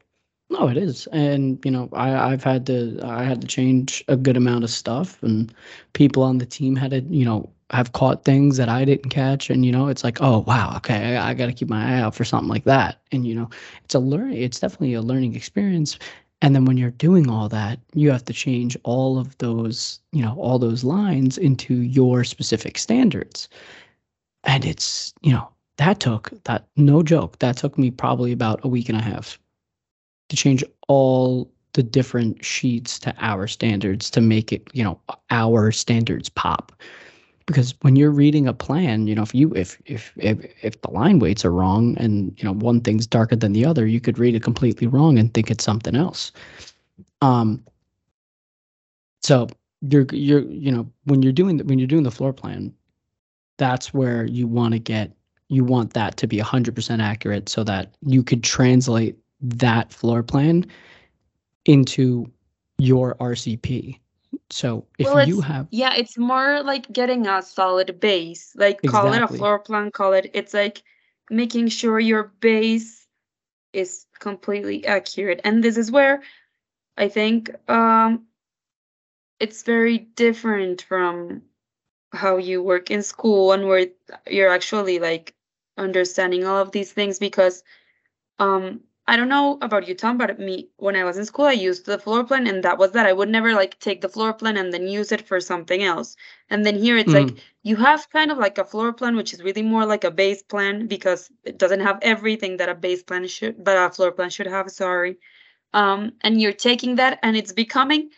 No, 0.51 0.69
it 0.69 0.77
is. 0.77 1.07
And 1.13 1.65
you 1.65 1.71
know, 1.71 1.89
I, 1.93 2.33
I've 2.33 2.43
had 2.45 2.67
to 2.67 2.99
I 3.05 3.23
had 3.25 3.41
to 3.43 3.47
change 3.47 4.05
a 4.09 4.17
good 4.17 4.37
amount 4.37 4.65
of 4.65 4.71
stuff 4.71 5.23
and 5.23 5.55
people 5.93 6.23
on 6.25 6.39
the 6.39 6.47
team 6.47 6.75
had 6.77 6.91
to, 6.91 7.01
you 7.03 7.25
know, 7.25 7.51
have 7.71 7.93
caught 7.93 8.25
things 8.25 8.57
that 8.57 8.69
I 8.69 8.85
didn't 8.85 9.11
catch. 9.11 9.51
And 9.51 9.65
you 9.65 9.73
know, 9.73 9.89
it's 9.89 10.03
like, 10.05 10.19
oh 10.21 10.41
wow, 10.41 10.75
okay, 10.79 11.17
I, 11.17 11.31
I 11.31 11.35
gotta 11.35 11.53
keep 11.53 11.69
my 11.69 11.83
eye 11.97 12.01
out 12.01 12.15
for 12.17 12.25
something 12.25 12.49
like 12.49 12.65
that. 12.65 13.01
And 13.13 13.27
you 13.27 13.35
know, 13.35 13.49
it's 13.85 13.95
a 13.95 14.01
learn 14.01 14.33
it's 14.33 14.61
definitely 14.61 14.95
a 14.95 15.03
learning 15.03 15.37
experience. 15.37 15.99
And 16.43 16.55
then 16.55 16.65
when 16.65 16.79
you're 16.79 16.91
doing 16.93 17.31
all 17.31 17.49
that, 17.51 17.79
you 17.95 18.11
have 18.11 18.25
to 18.27 18.33
change 18.33 18.77
all 18.85 19.19
of 19.19 19.37
those, 19.39 20.01
you 20.13 20.23
know, 20.23 20.35
all 20.39 20.59
those 20.59 20.85
lines 20.85 21.39
into 21.39 21.75
your 21.83 22.25
specific 22.25 22.79
standards. 22.79 23.49
And 24.45 24.65
it's, 24.65 25.15
you 25.23 25.33
know, 25.33 25.51
that 25.81 25.99
took 25.99 26.31
that 26.45 26.67
no 26.77 27.03
joke, 27.03 27.39
that 27.39 27.57
took 27.57 27.79
me 27.79 27.91
probably 27.91 28.33
about 28.33 28.61
a 28.63 28.69
week 28.69 28.91
and 28.91 28.99
a 28.99 29.03
half 29.03 29.39
to 30.29 30.37
change 30.37 30.63
all 30.89 31.51
the 31.73 31.83
different 31.83 32.45
sheets 32.45 32.99
to 32.99 33.15
our 33.19 33.47
standards 33.47 34.11
to 34.11 34.21
make 34.21 34.53
it, 34.53 34.69
you 34.75 34.85
know, 34.85 35.01
our 35.31 35.73
standards 35.73 36.29
pop. 36.29 36.71
Because 37.47 37.75
when 37.81 37.97
you're 37.97 38.11
reading 38.11 38.47
a 38.47 38.53
plan, 38.53 39.07
you 39.07 39.15
know, 39.15 39.23
if 39.23 39.35
you 39.35 39.55
if 39.55 39.81
if 39.87 40.13
if, 40.19 40.45
if 40.63 40.79
the 40.83 40.91
line 40.91 41.19
weights 41.19 41.47
are 41.47 41.51
wrong 41.51 41.97
and 41.97 42.39
you 42.39 42.45
know 42.45 42.53
one 42.53 42.83
thing's 42.83 43.07
darker 43.07 43.35
than 43.35 43.55
the 43.55 43.65
other, 43.65 43.87
you 43.87 44.03
could 44.03 44.19
read 44.19 44.35
it 44.35 44.43
completely 44.43 44.87
wrong 44.87 45.19
and 45.19 45.33
think 45.33 45.51
it's 45.51 45.65
something 45.65 45.97
else. 45.97 46.31
Um 47.23 47.65
so 49.23 49.49
you're 49.81 50.07
you're 50.13 50.43
you 50.43 50.71
know 50.71 50.87
when 51.05 51.23
you're 51.23 51.33
doing 51.33 51.57
the, 51.57 51.65
when 51.65 51.79
you're 51.79 51.89
doing 51.89 52.03
the 52.05 52.11
floor 52.11 52.35
plan, 52.35 52.75
that's 53.57 53.95
where 53.95 54.27
you 54.27 54.47
want 54.47 54.75
to 54.75 54.79
get 54.79 55.17
you 55.51 55.65
want 55.65 55.93
that 55.95 56.17
to 56.17 56.27
be 56.27 56.39
100% 56.39 57.03
accurate 57.03 57.49
so 57.49 57.65
that 57.65 57.95
you 58.07 58.23
could 58.23 58.43
translate 58.43 59.19
that 59.41 59.93
floor 59.93 60.23
plan 60.23 60.67
into 61.65 62.31
your 62.79 63.15
RCP. 63.17 63.99
So 64.51 64.87
if 64.99 65.07
Well, 65.07 65.27
you 65.27 65.41
have 65.41 65.67
yeah 65.71 65.95
it's 65.95 66.17
more 66.17 66.63
like 66.63 66.91
getting 66.93 67.27
a 67.27 67.43
solid 67.43 68.01
base 68.01 68.53
like 68.57 68.81
call 68.83 69.13
it 69.13 69.23
a 69.23 69.29
floor 69.29 69.59
plan 69.59 69.91
call 69.91 70.13
it 70.13 70.31
it's 70.35 70.55
like 70.55 70.83
making 71.31 71.69
sure 71.69 71.99
your 72.01 72.33
base 72.41 73.07
is 73.73 74.07
completely 74.19 74.87
accurate. 74.87 75.41
And 75.45 75.63
this 75.63 75.77
is 75.77 75.91
where 75.91 76.23
I 76.97 77.09
think 77.09 77.51
um, 77.71 78.27
it's 79.39 79.63
very 79.63 79.99
different 79.99 80.83
from 80.83 81.43
how 82.13 82.37
you 82.37 82.63
work 82.63 82.91
in 82.91 83.03
school 83.03 83.53
and 83.53 83.69
where 83.69 83.87
you're 84.29 84.53
actually 84.53 84.99
like 84.99 85.35
understanding 85.81 86.47
all 86.47 86.59
of 86.59 86.73
these 86.73 86.93
things 86.93 87.19
because 87.19 87.63
um 88.39 88.81
I 89.11 89.17
don't 89.17 89.29
know 89.29 89.59
about 89.61 89.89
you, 89.89 89.95
Tom, 89.97 90.19
but 90.19 90.39
me, 90.39 90.69
when 90.77 90.95
I 90.95 91.03
was 91.03 91.19
in 91.19 91.25
school, 91.25 91.47
I 91.47 91.53
used 91.53 91.85
the 91.85 91.99
floor 91.99 92.23
plan, 92.23 92.47
and 92.47 92.63
that 92.63 92.79
was 92.79 92.93
that. 92.93 93.07
I 93.07 93.13
would 93.13 93.29
never 93.29 93.55
like 93.55 93.77
take 93.81 94.03
the 94.03 94.09
floor 94.09 94.33
plan 94.33 94.57
and 94.57 94.73
then 94.73 94.87
use 94.87 95.11
it 95.11 95.27
for 95.27 95.41
something 95.41 95.83
else. 95.83 96.17
And 96.49 96.65
then 96.65 96.77
here 96.77 96.97
it's 96.97 97.13
like 97.13 97.31
you 97.65 97.75
have 97.75 98.09
kind 98.11 98.31
of 98.31 98.39
like 98.39 98.59
a 98.59 98.65
floor 98.65 98.93
plan, 98.93 99.17
which 99.17 99.33
is 99.35 99.43
really 99.43 99.63
more 99.63 99.85
like 99.85 100.05
a 100.05 100.13
base 100.13 100.43
plan 100.45 100.87
because 100.87 101.29
it 101.45 101.59
doesn't 101.59 101.81
have 101.81 101.99
everything 102.03 102.59
that 102.59 102.69
a 102.69 102.75
base 102.75 103.03
plan 103.03 103.27
should, 103.27 103.65
but 103.65 103.77
a 103.77 103.91
floor 103.91 104.13
plan 104.13 104.31
should 104.31 104.47
have. 104.47 104.71
Sorry. 104.71 105.17
Um, 105.75 106.13
and 106.21 106.41
you're 106.41 106.53
taking 106.53 106.95
that, 106.97 107.19
and 107.25 107.37
it's 107.37 107.53
becoming 107.53 108.11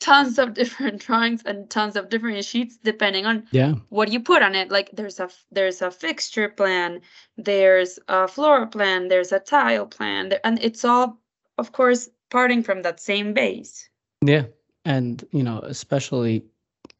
tons 0.00 0.38
of 0.38 0.54
different 0.60 1.00
drawings 1.00 1.42
and 1.44 1.70
tons 1.70 1.96
of 1.96 2.08
different 2.08 2.44
sheets 2.44 2.78
depending 2.82 3.26
on 3.26 3.46
Yeah. 3.50 3.74
what 3.88 4.10
you 4.12 4.20
put 4.20 4.42
on 4.42 4.54
it 4.54 4.70
like 4.70 4.90
there's 4.92 5.20
a 5.20 5.28
there's 5.50 5.82
a 5.82 5.90
fixture 5.90 6.48
plan 6.48 7.00
there's 7.36 7.98
a 8.08 8.26
floor 8.28 8.66
plan 8.66 9.08
there's 9.08 9.32
a 9.32 9.40
tile 9.40 9.86
plan 9.86 10.28
there, 10.30 10.40
and 10.44 10.58
it's 10.62 10.84
all 10.84 11.18
of 11.58 11.72
course 11.72 12.08
parting 12.30 12.62
from 12.62 12.82
that 12.82 13.00
same 13.00 13.32
base 13.34 13.88
Yeah. 14.24 14.44
And, 14.84 15.24
you 15.32 15.42
know, 15.42 15.58
especially 15.60 16.44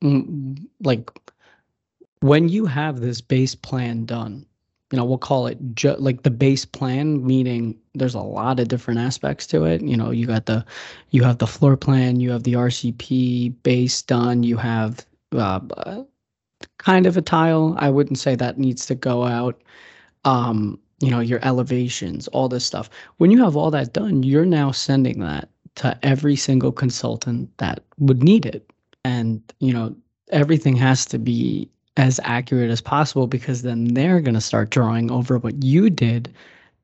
mm, 0.02 0.58
like 0.82 1.10
when 2.20 2.48
you 2.48 2.66
have 2.66 3.00
this 3.00 3.20
base 3.20 3.54
plan 3.54 4.04
done, 4.04 4.46
you 4.90 4.96
know, 4.96 5.04
we'll 5.04 5.18
call 5.18 5.46
it 5.46 5.58
ju- 5.74 5.96
like 5.98 6.22
the 6.22 6.30
base 6.30 6.64
plan, 6.64 7.26
meaning 7.26 7.76
there's 7.94 8.14
a 8.14 8.20
lot 8.20 8.58
of 8.58 8.68
different 8.68 9.00
aspects 9.00 9.46
to 9.48 9.64
it. 9.64 9.82
You 9.82 9.96
know, 9.96 10.10
you 10.10 10.26
got 10.26 10.46
the, 10.46 10.64
you 11.10 11.22
have 11.24 11.38
the 11.38 11.46
floor 11.46 11.76
plan, 11.76 12.20
you 12.20 12.30
have 12.30 12.44
the 12.44 12.54
RCP 12.54 13.54
base 13.62 14.00
done, 14.02 14.42
you 14.42 14.56
have 14.56 15.04
uh, 15.32 15.60
kind 16.78 17.06
of 17.06 17.16
a 17.16 17.22
tile. 17.22 17.74
I 17.78 17.90
wouldn't 17.90 18.18
say 18.18 18.34
that 18.36 18.58
needs 18.58 18.86
to 18.86 18.94
go 18.94 19.24
out. 19.24 19.60
Um, 20.24 20.78
you 21.00 21.10
know, 21.10 21.20
your 21.20 21.38
elevations, 21.42 22.26
all 22.28 22.48
this 22.48 22.64
stuff. 22.64 22.90
When 23.18 23.30
you 23.30 23.42
have 23.44 23.56
all 23.56 23.70
that 23.70 23.92
done, 23.92 24.22
you're 24.22 24.44
now 24.44 24.72
sending 24.72 25.20
that 25.20 25.48
to 25.76 25.96
every 26.02 26.34
single 26.34 26.72
consultant 26.72 27.56
that 27.58 27.84
would 27.98 28.22
need 28.22 28.46
it. 28.46 28.72
And, 29.04 29.40
you 29.60 29.72
know, 29.72 29.94
everything 30.30 30.74
has 30.76 31.06
to 31.06 31.18
be 31.18 31.70
as 31.98 32.20
accurate 32.22 32.70
as 32.70 32.80
possible 32.80 33.26
because 33.26 33.62
then 33.62 33.92
they're 33.92 34.20
going 34.20 34.34
to 34.34 34.40
start 34.40 34.70
drawing 34.70 35.10
over 35.10 35.36
what 35.36 35.62
you 35.62 35.90
did. 35.90 36.32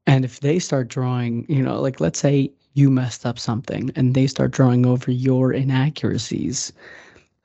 And 0.06 0.24
if 0.24 0.40
they 0.40 0.58
start 0.58 0.88
drawing, 0.88 1.46
you 1.48 1.62
know, 1.62 1.80
like 1.80 2.00
let's 2.00 2.18
say 2.18 2.50
you 2.74 2.90
messed 2.90 3.24
up 3.24 3.38
something 3.38 3.90
and 3.94 4.14
they 4.14 4.26
start 4.26 4.50
drawing 4.50 4.84
over 4.84 5.12
your 5.12 5.52
inaccuracies, 5.52 6.72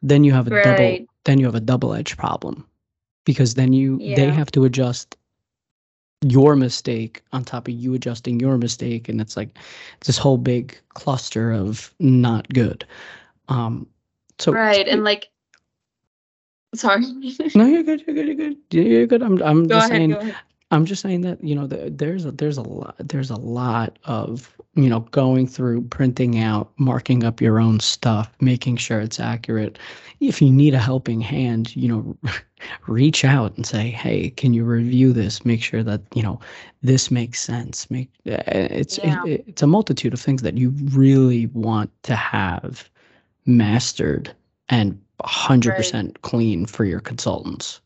then 0.01 0.23
you 0.23 0.34
have 0.34 0.47
a 0.47 0.63
double 0.63 1.05
then 1.25 1.39
you 1.39 1.45
have 1.45 1.55
a 1.55 1.60
double 1.60 1.93
edged 1.93 2.17
problem 2.17 2.65
because 3.23 3.53
then 3.53 3.71
you 3.71 3.99
they 3.99 4.29
have 4.32 4.51
to 4.51 4.65
adjust 4.65 5.15
your 6.25 6.55
mistake 6.55 7.21
on 7.32 7.45
top 7.45 7.67
of 7.67 7.73
you 7.73 7.93
adjusting 7.93 8.39
your 8.39 8.58
mistake. 8.58 9.08
And 9.08 9.21
it's 9.21 9.38
like 9.38 9.58
this 10.05 10.17
whole 10.17 10.38
big 10.38 10.77
cluster 10.95 11.51
of 11.51 11.93
not 11.99 12.49
good. 12.49 12.84
Um 13.47 13.86
so 14.39 14.53
right. 14.53 14.88
And 14.88 15.03
like 15.03 15.29
sorry. 16.75 17.03
No 17.55 17.65
you're 17.65 17.84
good 17.84 18.03
you're 18.05 18.15
good 18.15 18.27
you're 18.27 18.36
good. 18.36 18.58
You're 18.71 19.08
good. 19.08 19.23
I'm, 19.23 19.41
I'm 19.41 19.67
go 19.67 19.75
just 19.79 19.91
ahead 19.91 20.12
saying 20.19 20.36
i'm 20.71 20.86
just 20.86 21.01
saying 21.01 21.21
that 21.21 21.43
you 21.43 21.55
know 21.55 21.65
the, 21.65 21.89
there's 21.89 22.25
a 22.25 22.32
there's 22.32 22.58
a 22.58 22.62
lot 22.62 22.95
there's 22.99 23.32
a 23.32 23.36
lot 23.36 23.97
of 24.03 24.55
you 24.75 24.88
know 24.88 24.99
going 24.99 25.47
through 25.47 25.82
printing 25.84 26.39
out 26.39 26.71
marking 26.77 27.23
up 27.23 27.41
your 27.41 27.60
own 27.60 27.79
stuff 27.79 28.32
making 28.39 28.77
sure 28.77 28.99
it's 29.01 29.19
accurate. 29.19 29.79
If 30.19 30.41
you 30.41 30.51
need 30.51 30.73
a 30.73 30.79
helping 30.79 31.21
hand 31.21 31.75
you 31.75 31.88
know 31.88 32.17
reach 32.88 33.25
out 33.25 33.55
and 33.58 33.65
say 33.65 33.89
hey 33.89 34.29
can 34.29 34.53
you 34.53 34.63
review 34.63 35.12
this? 35.12 35.43
Make 35.45 35.63
sure 35.63 35.82
that 35.84 36.01
you 36.13 36.21
know 36.21 36.39
this 36.84 37.10
makes 37.10 37.41
sense. 37.41 37.89
Make 37.89 38.10
uh, 38.27 38.43
it's 38.47 38.99
Yeah. 38.99 39.23
it, 39.25 39.43
it's 39.47 39.62
a 39.63 39.67
multitude 39.67 40.13
of 40.13 40.21
things 40.21 40.43
that 40.43 40.58
you 40.58 40.69
really 40.91 41.47
want 41.47 41.89
to 42.03 42.15
have 42.15 42.89
mastered 43.45 44.32
and 44.69 45.01
100% 45.23 46.21
clean 46.21 46.65
for 46.65 46.86
your 46.86 46.99
consultants 46.99 47.82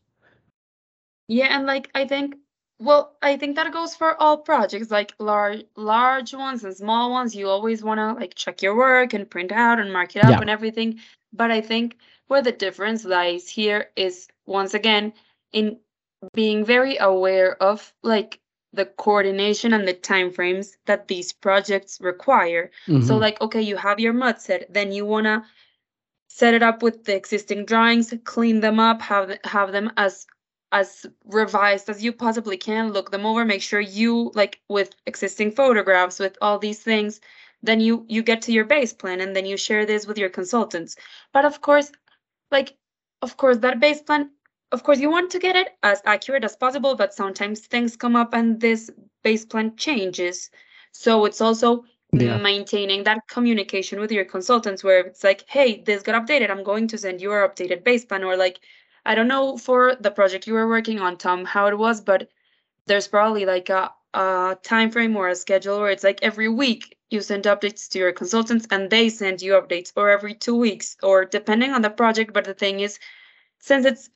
Yeah, 1.28 1.56
and 1.56 1.66
like 1.66 1.90
I 1.94 2.06
think, 2.06 2.36
well, 2.78 3.16
I 3.22 3.36
think 3.36 3.56
that 3.56 3.72
goes 3.72 3.94
for 3.94 4.20
all 4.20 4.38
projects, 4.38 4.90
like 4.90 5.14
large 5.18 5.64
large 5.76 6.34
ones 6.34 6.64
and 6.64 6.76
small 6.76 7.10
ones. 7.10 7.34
You 7.34 7.48
always 7.48 7.82
want 7.82 7.98
to 7.98 8.12
like 8.12 8.34
check 8.34 8.62
your 8.62 8.76
work 8.76 9.14
and 9.14 9.28
print 9.28 9.52
out 9.52 9.80
and 9.80 9.92
mark 9.92 10.16
it 10.16 10.24
up 10.24 10.30
Yeah. 10.32 10.40
and 10.40 10.50
everything. 10.50 11.00
But 11.32 11.50
I 11.50 11.60
think 11.60 11.96
where 12.28 12.42
the 12.42 12.52
difference 12.52 13.04
lies 13.04 13.48
here 13.48 13.90
is 13.96 14.28
once 14.46 14.74
again 14.74 15.12
in 15.52 15.78
being 16.34 16.64
very 16.64 16.96
aware 16.98 17.62
of 17.62 17.92
like 18.02 18.40
the 18.72 18.86
coordination 18.86 19.72
and 19.72 19.86
the 19.86 19.94
time 19.94 20.30
frames 20.32 20.76
that 20.86 21.06
these 21.06 21.32
projects 21.32 22.00
require. 22.00 22.70
So 22.88 23.16
Mhm. 23.16 23.20
like, 23.20 23.40
okay, 23.40 23.62
you 23.62 23.76
have 23.76 24.00
your 24.00 24.12
mud 24.12 24.40
set, 24.40 24.72
then 24.72 24.90
you 24.92 25.06
wanna 25.06 25.44
set 26.40 26.54
it 26.54 26.62
up 26.64 26.82
with 26.82 27.04
the 27.04 27.14
existing 27.14 27.64
drawings, 27.64 28.12
clean 28.24 28.58
them 28.60 28.80
up, 28.80 29.00
have 29.02 29.38
have 29.44 29.70
them 29.72 29.92
as 29.96 30.26
as 30.72 31.06
revised 31.26 31.88
as 31.88 32.02
you 32.02 32.12
possibly 32.12 32.56
can, 32.56 32.92
look 32.92 33.10
them 33.12 33.24
over, 33.24 33.44
make 33.44 33.62
sure 33.62 33.80
you 33.80 34.32
like 34.34 34.60
with 34.68 34.90
existing 35.06 35.52
photographs, 35.52 36.18
with 36.18 36.36
all 36.42 36.58
these 36.58 36.82
things, 36.82 37.20
then 37.62 37.80
you 37.80 38.04
you 38.08 38.22
get 38.22 38.42
to 38.42 38.52
your 38.52 38.64
base 38.64 38.92
plan 38.92 39.20
and 39.20 39.36
then 39.36 39.46
you 39.46 39.56
share 39.56 39.86
this 39.86 40.06
with 40.08 40.18
your 40.18 40.30
consultants. 40.30 40.96
But 41.32 41.44
of 41.44 41.60
course, 41.60 41.92
like 42.50 42.76
of 43.22 43.36
course 43.36 43.58
that 43.58 43.80
base 43.80 44.02
plan 44.02 44.30
of 44.72 44.82
course 44.82 44.98
you 45.00 45.10
want 45.10 45.30
to 45.30 45.38
get 45.38 45.56
it 45.56 45.68
as 45.82 46.02
accurate 46.04 46.44
as 46.44 46.56
possible 46.56 46.94
but 46.96 47.14
sometimes 47.14 47.60
things 47.60 47.96
come 47.96 48.16
up 48.16 48.34
and 48.34 48.60
this 48.60 48.90
base 49.22 49.44
plan 49.44 49.74
changes 49.76 50.50
so 50.92 51.24
it's 51.24 51.40
also 51.40 51.84
Yeah. 52.22 52.38
maintaining 52.38 53.04
that 53.04 53.26
communication 53.28 54.00
with 54.00 54.12
your 54.12 54.24
consultants 54.24 54.84
where 54.84 55.00
it's 55.00 55.24
like 55.24 55.44
hey 55.48 55.82
this 55.82 56.02
got 56.02 56.26
updated. 56.26 56.50
I'm 56.50 56.62
going 56.62 56.88
to 56.88 56.98
send 56.98 57.20
you 57.20 57.32
our 57.32 57.48
updated 57.48 57.84
base 57.84 58.04
plan 58.04 58.24
or 58.24 58.36
like 58.36 58.60
i 59.06 59.14
don't 59.14 59.28
know 59.28 59.58
for 59.58 59.96
the 60.00 60.10
project 60.10 60.46
you 60.46 60.54
were 60.54 60.68
working 60.68 60.98
on 60.98 61.16
tom 61.16 61.44
how 61.44 61.66
it 61.66 61.76
was 61.76 62.00
but 62.00 62.28
there's 62.86 63.08
probably 63.08 63.44
like 63.44 63.68
a, 63.70 63.90
a 64.14 64.56
time 64.62 64.90
frame 64.90 65.16
or 65.16 65.28
a 65.28 65.34
schedule 65.34 65.80
where 65.80 65.90
it's 65.90 66.04
like 66.04 66.18
every 66.22 66.48
week 66.48 66.96
you 67.10 67.20
send 67.20 67.44
updates 67.44 67.88
to 67.88 67.98
your 67.98 68.12
consultants 68.12 68.66
and 68.70 68.90
they 68.90 69.08
send 69.08 69.40
you 69.40 69.52
updates 69.52 69.92
or 69.96 70.10
every 70.10 70.34
two 70.34 70.56
weeks 70.56 70.96
or 71.02 71.24
depending 71.24 71.72
on 71.72 71.82
the 71.82 71.90
project. 71.90 72.32
But 72.32 72.44
the 72.44 72.54
thing 72.54 72.80
is 72.80 72.98
since 73.60 73.86
it's 73.86 74.10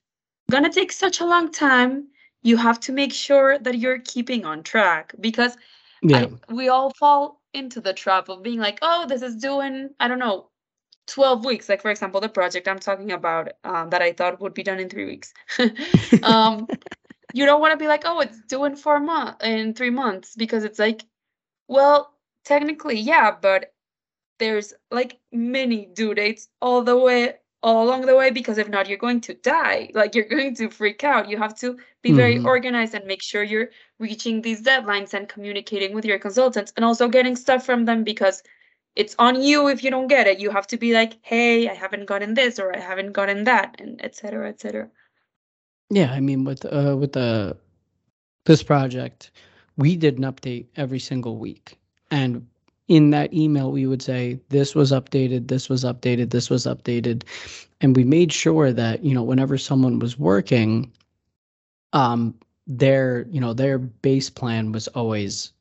gonna 0.51 0.73
take 0.73 0.93
such 0.93 1.21
a 1.21 1.27
long 1.27 1.51
time 1.51 2.09
you 2.43 2.57
have 2.57 2.79
to 2.81 2.93
make 2.93 3.13
sure 3.13 3.59
that 3.59 3.79
you're 3.79 3.99
keeping 3.99 4.45
on 4.45 4.63
track 4.63 5.15
because 5.21 5.57
yeah. 6.03 6.27
I, 6.49 6.53
we 6.53 6.69
all 6.69 6.91
fall 6.91 7.38
into 7.55 7.81
the 7.81 7.93
trap 7.93 8.29
of 8.29 8.43
being 8.43 8.59
like 8.59 8.79
oh 8.83 9.07
this 9.07 9.23
is 9.23 9.37
doing 9.37 9.91
i 10.01 10.09
don't 10.09 10.19
know 10.19 10.49
12 11.07 11.47
weeks. 11.47 11.71
Like 11.71 11.81
for 11.81 11.91
example 11.91 12.21
the 12.21 12.29
project 12.29 12.69
i'm 12.69 12.79
talking 12.79 13.13
about 13.13 13.53
um, 13.65 13.89
that 13.91 14.03
i 14.03 14.13
thought 14.13 14.41
would 14.41 14.53
be 14.53 14.63
done 14.63 14.79
in 14.79 14.89
three 14.91 15.07
weeks. 15.07 15.33
Um 16.23 16.69
you 17.35 17.45
don't 17.45 17.61
want 17.61 17.73
to 17.73 17.77
be 17.83 17.89
like, 17.89 18.03
oh, 18.05 18.21
it's 18.21 18.41
due 18.47 18.65
in 18.65 18.77
four 18.77 19.01
months 19.01 19.45
in 19.45 19.75
three 19.75 19.91
months 19.91 20.35
because 20.35 20.65
it's 20.65 20.79
like, 20.79 21.05
well, 21.67 22.15
technically, 22.45 22.99
yeah, 22.99 23.37
but 23.41 23.73
there's 24.39 24.73
like 24.91 25.19
many 25.33 25.87
due 25.87 26.15
dates 26.15 26.49
all 26.61 26.83
the 26.83 26.97
way 26.97 27.35
all 27.63 27.85
along 27.85 28.07
the 28.07 28.17
way 28.17 28.31
because 28.31 28.59
if 28.59 28.69
not, 28.69 28.89
you're 28.89 28.99
going 28.99 29.21
to 29.23 29.35
die. 29.35 29.91
Like 29.95 30.15
you're 30.15 30.29
going 30.29 30.55
to 30.57 30.71
freak 30.71 31.03
out. 31.05 31.29
You 31.29 31.39
have 31.39 31.57
to 31.59 31.79
be 32.03 32.13
very 32.13 32.39
Mhm. 32.39 32.45
organized 32.45 32.95
and 32.95 33.05
make 33.07 33.23
sure 33.23 33.43
you're 33.43 33.71
reaching 33.99 34.43
these 34.43 34.63
deadlines 34.63 35.15
and 35.15 35.29
communicating 35.29 35.93
with 35.95 36.05
your 36.05 36.19
consultants 36.19 36.73
and 36.77 36.85
also 36.85 37.09
getting 37.09 37.37
stuff 37.37 37.65
from 37.67 37.85
them 37.85 38.05
because 38.05 38.43
it's 38.97 39.15
on 39.19 39.43
you 39.43 39.69
if 39.69 39.83
you 39.85 39.91
don't 39.91 40.09
get 40.09 40.27
it. 40.27 40.41
You 40.41 40.51
have 40.51 40.67
to 40.69 40.77
be 40.77 40.93
like, 40.93 41.19
hey, 41.23 41.69
I 41.69 41.75
haven't 41.75 42.07
gotten 42.07 42.35
this 42.35 42.59
or 42.59 42.75
I 42.75 42.81
haven't 42.81 43.13
gotten 43.13 43.45
that, 43.45 43.77
and 43.81 44.01
etc 44.05 44.15
cetera, 44.31 44.49
et 44.49 44.61
cetera. 44.61 44.91
Yeah, 45.91 46.13
I 46.13 46.21
mean 46.21 46.45
with 46.45 46.65
uh 46.65 46.97
with 46.99 47.13
the 47.13 47.57
this 48.45 48.63
project, 48.63 49.31
we 49.77 49.97
did 49.97 50.19
an 50.19 50.25
update 50.25 50.67
every 50.77 50.99
single 50.99 51.37
week. 51.39 51.79
And 52.11 52.47
in 52.89 53.11
that 53.11 53.33
email 53.35 53.73
we 53.73 53.87
would 53.87 54.03
say 54.03 54.41
this 54.51 54.75
was 54.75 54.93
updated, 54.93 55.49
this 55.49 55.69
was 55.69 55.85
updated, 55.85 56.31
this 56.31 56.51
was 56.51 56.67
updated. 56.67 57.25
And 57.81 57.97
we 57.97 58.05
made 58.05 58.33
sure 58.33 58.73
that, 58.73 59.05
you 59.05 59.15
know, 59.15 59.23
whenever 59.23 59.59
someone 59.59 59.99
was 60.01 60.19
working, 60.19 60.93
um 61.93 62.35
their, 62.67 63.27
you 63.31 63.41
know, 63.41 63.55
their 63.55 63.79
base 63.79 64.31
plan 64.31 64.73
was 64.73 64.89
always 64.89 65.53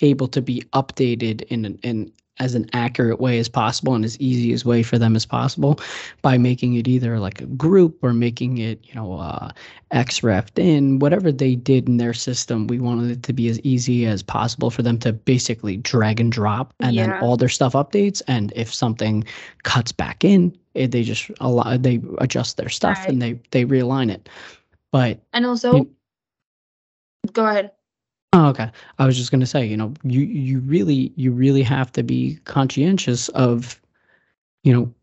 able 0.00 0.28
to 0.28 0.42
be 0.42 0.62
updated 0.72 1.42
in 1.44 1.78
in 1.82 2.12
as 2.42 2.56
an 2.56 2.68
accurate 2.72 3.20
way 3.20 3.38
as 3.38 3.48
possible 3.48 3.94
and 3.94 4.04
as 4.04 4.18
easy 4.18 4.52
as 4.52 4.64
way 4.64 4.82
for 4.82 4.98
them 4.98 5.14
as 5.14 5.24
possible 5.24 5.78
by 6.22 6.36
making 6.36 6.74
it 6.74 6.88
either 6.88 7.20
like 7.20 7.40
a 7.40 7.46
group 7.46 8.02
or 8.02 8.12
making 8.12 8.58
it 8.58 8.80
you 8.82 8.94
know 8.96 9.14
uh, 9.14 9.48
xrefed 9.92 10.58
in 10.58 10.98
whatever 10.98 11.30
they 11.30 11.54
did 11.54 11.88
in 11.88 11.98
their 11.98 12.12
system 12.12 12.66
we 12.66 12.80
wanted 12.80 13.10
it 13.12 13.22
to 13.22 13.32
be 13.32 13.48
as 13.48 13.60
easy 13.60 14.06
as 14.06 14.24
possible 14.24 14.70
for 14.70 14.82
them 14.82 14.98
to 14.98 15.12
basically 15.12 15.76
drag 15.76 16.18
and 16.18 16.32
drop 16.32 16.74
and 16.80 16.96
yeah. 16.96 17.06
then 17.06 17.22
all 17.22 17.36
their 17.36 17.48
stuff 17.48 17.74
updates 17.74 18.20
and 18.26 18.52
if 18.56 18.74
something 18.74 19.24
cuts 19.62 19.92
back 19.92 20.24
in 20.24 20.52
it, 20.74 20.90
they 20.90 21.04
just 21.04 21.30
allow 21.38 21.76
they 21.76 22.00
adjust 22.18 22.56
their 22.56 22.68
stuff 22.68 22.98
right. 22.98 23.08
and 23.08 23.22
they 23.22 23.38
they 23.52 23.64
realign 23.64 24.10
it 24.10 24.28
but 24.90 25.20
and 25.32 25.46
also 25.46 25.76
you, 25.76 25.94
go 27.32 27.46
ahead 27.46 27.70
Oh, 28.34 28.48
okay. 28.48 28.70
I 28.98 29.06
was 29.06 29.16
just 29.16 29.30
going 29.30 29.40
to 29.40 29.46
say, 29.46 29.64
you 29.66 29.76
know, 29.76 29.92
you 30.04 30.20
you 30.22 30.60
really 30.60 31.12
you 31.16 31.32
really 31.32 31.62
have 31.62 31.92
to 31.92 32.02
be 32.02 32.38
conscientious 32.44 33.28
of, 33.30 33.80
you 34.64 34.72
know, 34.72 34.94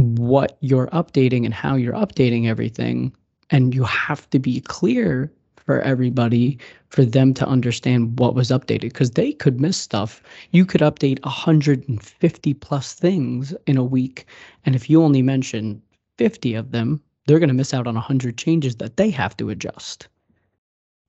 what 0.00 0.58
you're 0.60 0.88
updating 0.88 1.44
and 1.44 1.54
how 1.54 1.76
you're 1.76 1.94
updating 1.94 2.46
everything, 2.46 3.12
and 3.50 3.74
you 3.74 3.84
have 3.84 4.28
to 4.30 4.38
be 4.40 4.60
clear 4.62 5.32
for 5.56 5.80
everybody 5.82 6.58
for 6.90 7.04
them 7.04 7.34
to 7.34 7.46
understand 7.46 8.18
what 8.18 8.34
was 8.34 8.50
updated 8.50 8.82
because 8.82 9.12
they 9.12 9.32
could 9.32 9.60
miss 9.60 9.76
stuff. 9.76 10.22
You 10.52 10.66
could 10.66 10.80
update 10.82 11.24
150 11.24 12.54
plus 12.54 12.94
things 12.94 13.54
in 13.66 13.76
a 13.76 13.84
week, 13.84 14.26
and 14.64 14.74
if 14.76 14.90
you 14.90 15.02
only 15.02 15.22
mention 15.22 15.82
50 16.18 16.54
of 16.54 16.72
them, 16.72 17.00
they're 17.26 17.40
going 17.40 17.48
to 17.48 17.54
miss 17.54 17.74
out 17.74 17.86
on 17.86 17.94
100 17.94 18.38
changes 18.38 18.76
that 18.76 18.96
they 18.96 19.10
have 19.10 19.36
to 19.38 19.50
adjust. 19.50 20.08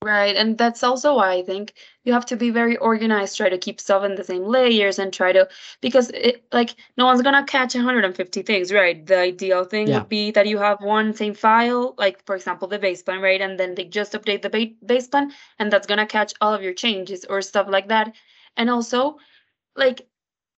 Right, 0.08 0.36
and 0.38 0.58
that's 0.58 0.84
also 0.84 1.16
why 1.16 1.34
I 1.34 1.44
think 1.44 1.74
you 2.06 2.14
have 2.14 2.26
to 2.28 2.38
be 2.38 2.50
very 2.52 2.78
organized, 2.78 3.36
try 3.36 3.50
to 3.50 3.58
keep 3.58 3.82
stuff 3.82 4.04
in 4.06 4.16
the 4.16 4.24
same 4.24 4.44
layers 4.46 5.00
and 5.00 5.12
try 5.14 5.34
to 5.34 5.50
because 5.82 6.12
it 6.12 6.46
like 6.54 6.76
no 6.98 7.06
one's 7.06 7.22
gonna 7.24 7.44
catch 7.44 7.76
150 7.76 8.42
things, 8.44 8.72
right? 8.72 9.06
The 9.06 9.18
ideal 9.18 9.66
thing 9.66 9.88
Yeah. 9.88 9.96
would 9.96 10.08
be 10.10 10.32
that 10.32 10.48
you 10.48 10.60
have 10.60 10.82
one 10.82 11.14
same 11.14 11.34
file, 11.34 11.96
like 11.98 12.26
for 12.26 12.36
example 12.36 12.68
the 12.70 12.80
base 12.80 13.04
plan, 13.04 13.22
right? 13.22 13.42
And 13.42 13.60
then 13.60 13.76
they 13.76 13.86
just 13.86 14.14
update 14.14 14.44
the 14.44 14.50
ba- 14.50 14.76
base 14.86 15.08
plan 15.10 15.34
and 15.60 15.72
that's 15.74 15.88
gonna 15.88 16.06
catch 16.08 16.34
all 16.42 16.54
of 16.54 16.62
your 16.64 16.74
changes 16.74 17.26
or 17.26 17.42
stuff 17.42 17.68
like 17.70 17.90
that. 17.90 18.16
And 18.56 18.70
also, 18.70 19.18
like 19.76 20.08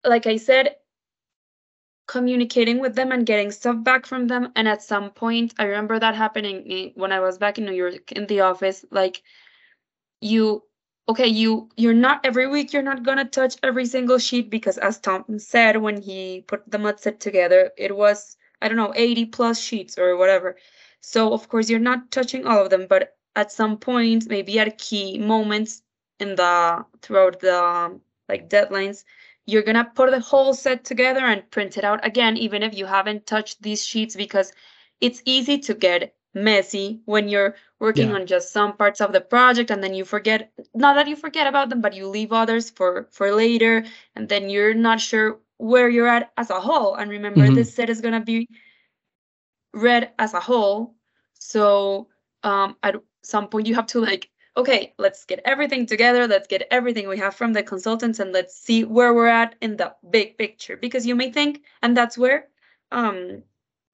like 0.06 0.28
I 0.28 0.38
said, 0.38 0.76
communicating 2.08 2.80
with 2.80 2.96
them 2.96 3.12
and 3.12 3.26
getting 3.26 3.52
stuff 3.52 3.84
back 3.84 4.06
from 4.06 4.28
them. 4.28 4.52
And 4.56 4.68
at 4.68 4.82
some 4.82 5.12
point, 5.12 5.54
I 5.60 5.66
remember 5.66 6.00
that 6.00 6.16
happening 6.16 6.92
when 6.96 7.12
I 7.12 7.20
was 7.20 7.38
back 7.38 7.58
in 7.58 7.66
New 7.66 7.74
York 7.74 8.12
in 8.14 8.28
the 8.28 8.42
office. 8.42 8.86
Like, 8.92 9.22
you, 10.22 10.64
okay, 11.10 11.28
you 11.28 11.70
you're 11.78 11.94
not 11.94 12.26
every 12.26 12.48
week. 12.48 12.74
You're 12.74 12.82
not 12.84 13.04
gonna 13.04 13.26
touch 13.26 13.56
every 13.64 13.86
single 13.86 14.18
sheet 14.20 14.50
because, 14.50 14.78
as 14.78 15.00
Tom 15.00 15.40
said 15.40 15.78
when 15.78 16.02
he 16.02 16.44
put 16.48 16.70
the 16.70 16.80
mud 16.80 17.00
set 17.00 17.20
together, 17.20 17.72
it 17.78 17.96
was 17.96 18.38
I 18.62 18.68
don't 18.68 18.78
know 18.78 18.94
80 18.96 19.26
plus 19.26 19.60
sheets 19.60 19.98
or 19.98 20.18
whatever. 20.18 20.58
So 21.02 21.34
of 21.34 21.48
course 21.50 21.70
you're 21.70 21.80
not 21.80 22.12
touching 22.12 22.46
all 22.48 22.64
of 22.64 22.70
them, 22.70 22.88
but 22.90 23.16
at 23.36 23.52
some 23.52 23.78
point, 23.78 24.28
maybe 24.28 24.60
at 24.60 24.78
key 24.80 25.20
moments 25.20 25.84
in 26.20 26.36
the 26.36 26.86
throughout 27.02 27.40
the 27.40 28.00
like 28.28 28.50
deadlines 28.50 29.04
you're 29.48 29.64
gonna 29.64 29.90
put 29.96 30.12
the 30.12 30.20
whole 30.20 30.54
set 30.54 30.84
together 30.84 31.26
and 31.26 31.50
print 31.50 31.78
it 31.78 31.84
out 31.84 32.06
again, 32.06 32.38
even 32.38 32.62
if 32.62 32.78
you 32.78 32.86
haven't 32.86 33.26
touched 33.26 33.62
these 33.64 33.84
sheets, 33.84 34.16
because 34.16 34.52
it's 35.02 35.22
easy 35.26 35.58
to 35.60 35.74
get 35.74 36.14
messy 36.34 37.02
when 37.06 37.28
you're 37.28 37.56
working 37.80 38.10
yeah. 38.10 38.16
on 38.16 38.28
just 38.28 38.52
some 38.52 38.76
parts 38.76 39.02
of 39.02 39.12
the 39.12 39.22
project 39.22 39.72
and 39.72 39.84
then 39.84 39.94
you 39.94 40.06
forget 40.06 40.52
not 40.76 40.96
that 40.96 41.08
you 41.08 41.16
forget 41.16 41.48
about 41.48 41.70
them 41.70 41.82
but 41.82 41.96
you 41.96 42.08
leave 42.08 42.32
others 42.32 42.70
for 42.70 43.08
for 43.12 43.32
later 43.32 43.84
and 44.16 44.30
then 44.30 44.50
you're 44.50 44.74
not 44.74 45.00
sure 45.00 45.40
where 45.58 45.90
you're 45.90 46.08
at 46.08 46.32
as 46.38 46.52
a 46.52 46.60
whole 46.60 46.94
and 46.96 47.10
remember 47.10 47.42
mm-hmm. 47.42 47.56
this 47.56 47.74
set 47.74 47.90
is 47.90 48.02
going 48.02 48.14
to 48.14 48.22
be 48.22 48.48
read 49.74 50.12
as 50.20 50.34
a 50.34 50.40
whole 50.40 50.94
so 51.34 52.08
um 52.44 52.76
at 52.84 52.96
some 53.24 53.48
point 53.48 53.68
you 53.68 53.74
have 53.74 53.88
to 53.88 54.00
like 54.00 54.30
okay, 54.58 54.94
let's 54.98 55.24
get 55.24 55.40
everything 55.46 55.86
together. 55.86 56.28
Let's 56.28 56.48
get 56.48 56.68
everything 56.72 57.08
we 57.08 57.18
have 57.20 57.36
from 57.36 57.54
the 57.54 57.64
consultants 57.64 58.20
and 58.20 58.34
let's 58.34 58.58
see 58.58 58.84
where 58.84 59.14
we're 59.14 59.28
at 59.28 59.56
in 59.62 59.78
the 59.78 59.94
big 60.10 60.38
picture. 60.38 60.76
Because 60.76 61.06
you 61.06 61.16
may 61.16 61.32
think, 61.32 61.62
and 61.84 61.96
that's 61.96 62.18
where 62.18 62.48
um, 62.92 63.44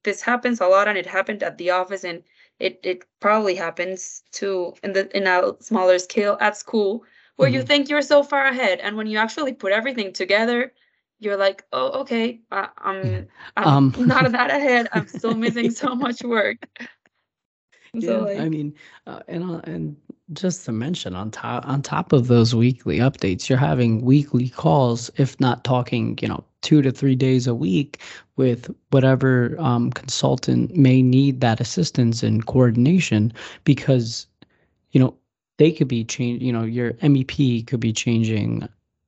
this 0.03 0.21
happens 0.21 0.61
a 0.61 0.67
lot, 0.67 0.87
and 0.87 0.97
it 0.97 1.05
happened 1.05 1.43
at 1.43 1.57
the 1.57 1.69
office, 1.71 2.03
and 2.03 2.23
it 2.59 2.79
it 2.83 3.03
probably 3.19 3.55
happens 3.55 4.23
too 4.31 4.73
in 4.83 4.93
the 4.93 5.15
in 5.15 5.27
a 5.27 5.53
smaller 5.59 5.99
scale 5.99 6.37
at 6.39 6.57
school, 6.57 7.03
where 7.35 7.49
mm-hmm. 7.49 7.55
you 7.55 7.63
think 7.63 7.89
you're 7.89 8.01
so 8.01 8.23
far 8.23 8.45
ahead, 8.45 8.79
and 8.79 8.95
when 8.95 9.07
you 9.07 9.17
actually 9.17 9.53
put 9.53 9.73
everything 9.73 10.13
together, 10.13 10.71
you're 11.19 11.37
like, 11.37 11.65
oh, 11.73 12.01
okay, 12.01 12.41
uh, 12.51 12.67
I'm, 12.77 13.27
I'm 13.57 13.67
um. 13.67 13.93
not 14.07 14.31
that 14.31 14.49
ahead. 14.59 14.87
I'm 14.93 15.07
still 15.07 15.35
missing 15.35 15.71
so 15.71 15.95
much 15.95 16.23
work. 16.23 16.57
So, 18.01 18.27
yeah, 18.27 18.33
like, 18.33 18.39
I 18.39 18.49
mean, 18.49 18.73
uh, 19.05 19.19
and 19.27 19.43
uh, 19.43 19.61
and 19.65 19.95
just 20.33 20.65
to 20.65 20.71
mention 20.71 21.15
on 21.15 21.31
top 21.31 21.67
on 21.67 21.81
top 21.81 22.13
of 22.13 22.27
those 22.27 22.55
weekly 22.55 22.97
updates 22.97 23.49
you're 23.49 23.57
having 23.57 24.01
weekly 24.01 24.49
calls 24.49 25.09
if 25.17 25.39
not 25.39 25.63
talking 25.63 26.17
you 26.21 26.27
know 26.27 26.43
two 26.61 26.81
to 26.81 26.91
three 26.91 27.15
days 27.15 27.45
a 27.45 27.53
week 27.53 27.99
with 28.35 28.73
whatever 28.91 29.55
um, 29.59 29.91
consultant 29.91 30.75
may 30.75 31.01
need 31.01 31.41
that 31.41 31.59
assistance 31.59 32.23
and 32.23 32.45
coordination 32.45 33.31
because 33.63 34.27
you 34.91 34.99
know 34.99 35.15
they 35.57 35.71
could 35.71 35.87
be 35.87 36.03
change 36.03 36.41
you 36.41 36.51
know 36.51 36.63
your 36.63 36.93
mep 37.01 37.31
could 37.67 37.79
be 37.79 37.93
changing 37.93 38.67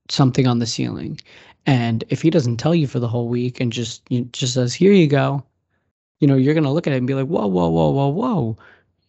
something 0.10 0.46
on 0.48 0.60
the 0.60 0.68
ceiling. 0.68 1.20
And 1.66 2.04
if 2.10 2.22
he 2.22 2.30
doesn't 2.30 2.58
tell 2.58 2.76
you 2.76 2.86
for 2.86 3.00
the 3.00 3.08
whole 3.08 3.28
week 3.28 3.60
and 3.60 3.72
just 3.72 4.04
you 4.10 4.20
know, 4.22 4.28
just 4.32 4.54
says 4.54 4.74
here 4.74 4.92
you 4.92 5.08
go 5.08 5.44
you 6.20 6.28
know 6.28 6.36
you're 6.36 6.54
going 6.54 6.64
to 6.64 6.70
look 6.70 6.88
at 6.88 6.94
it 6.94 6.98
and 6.98 7.08
be 7.08 7.14
like 7.14 7.28
whoa 7.28 7.48
whoa 7.48 7.70
whoa 7.70 7.90
whoa 7.90 8.08
whoa. 8.08 8.58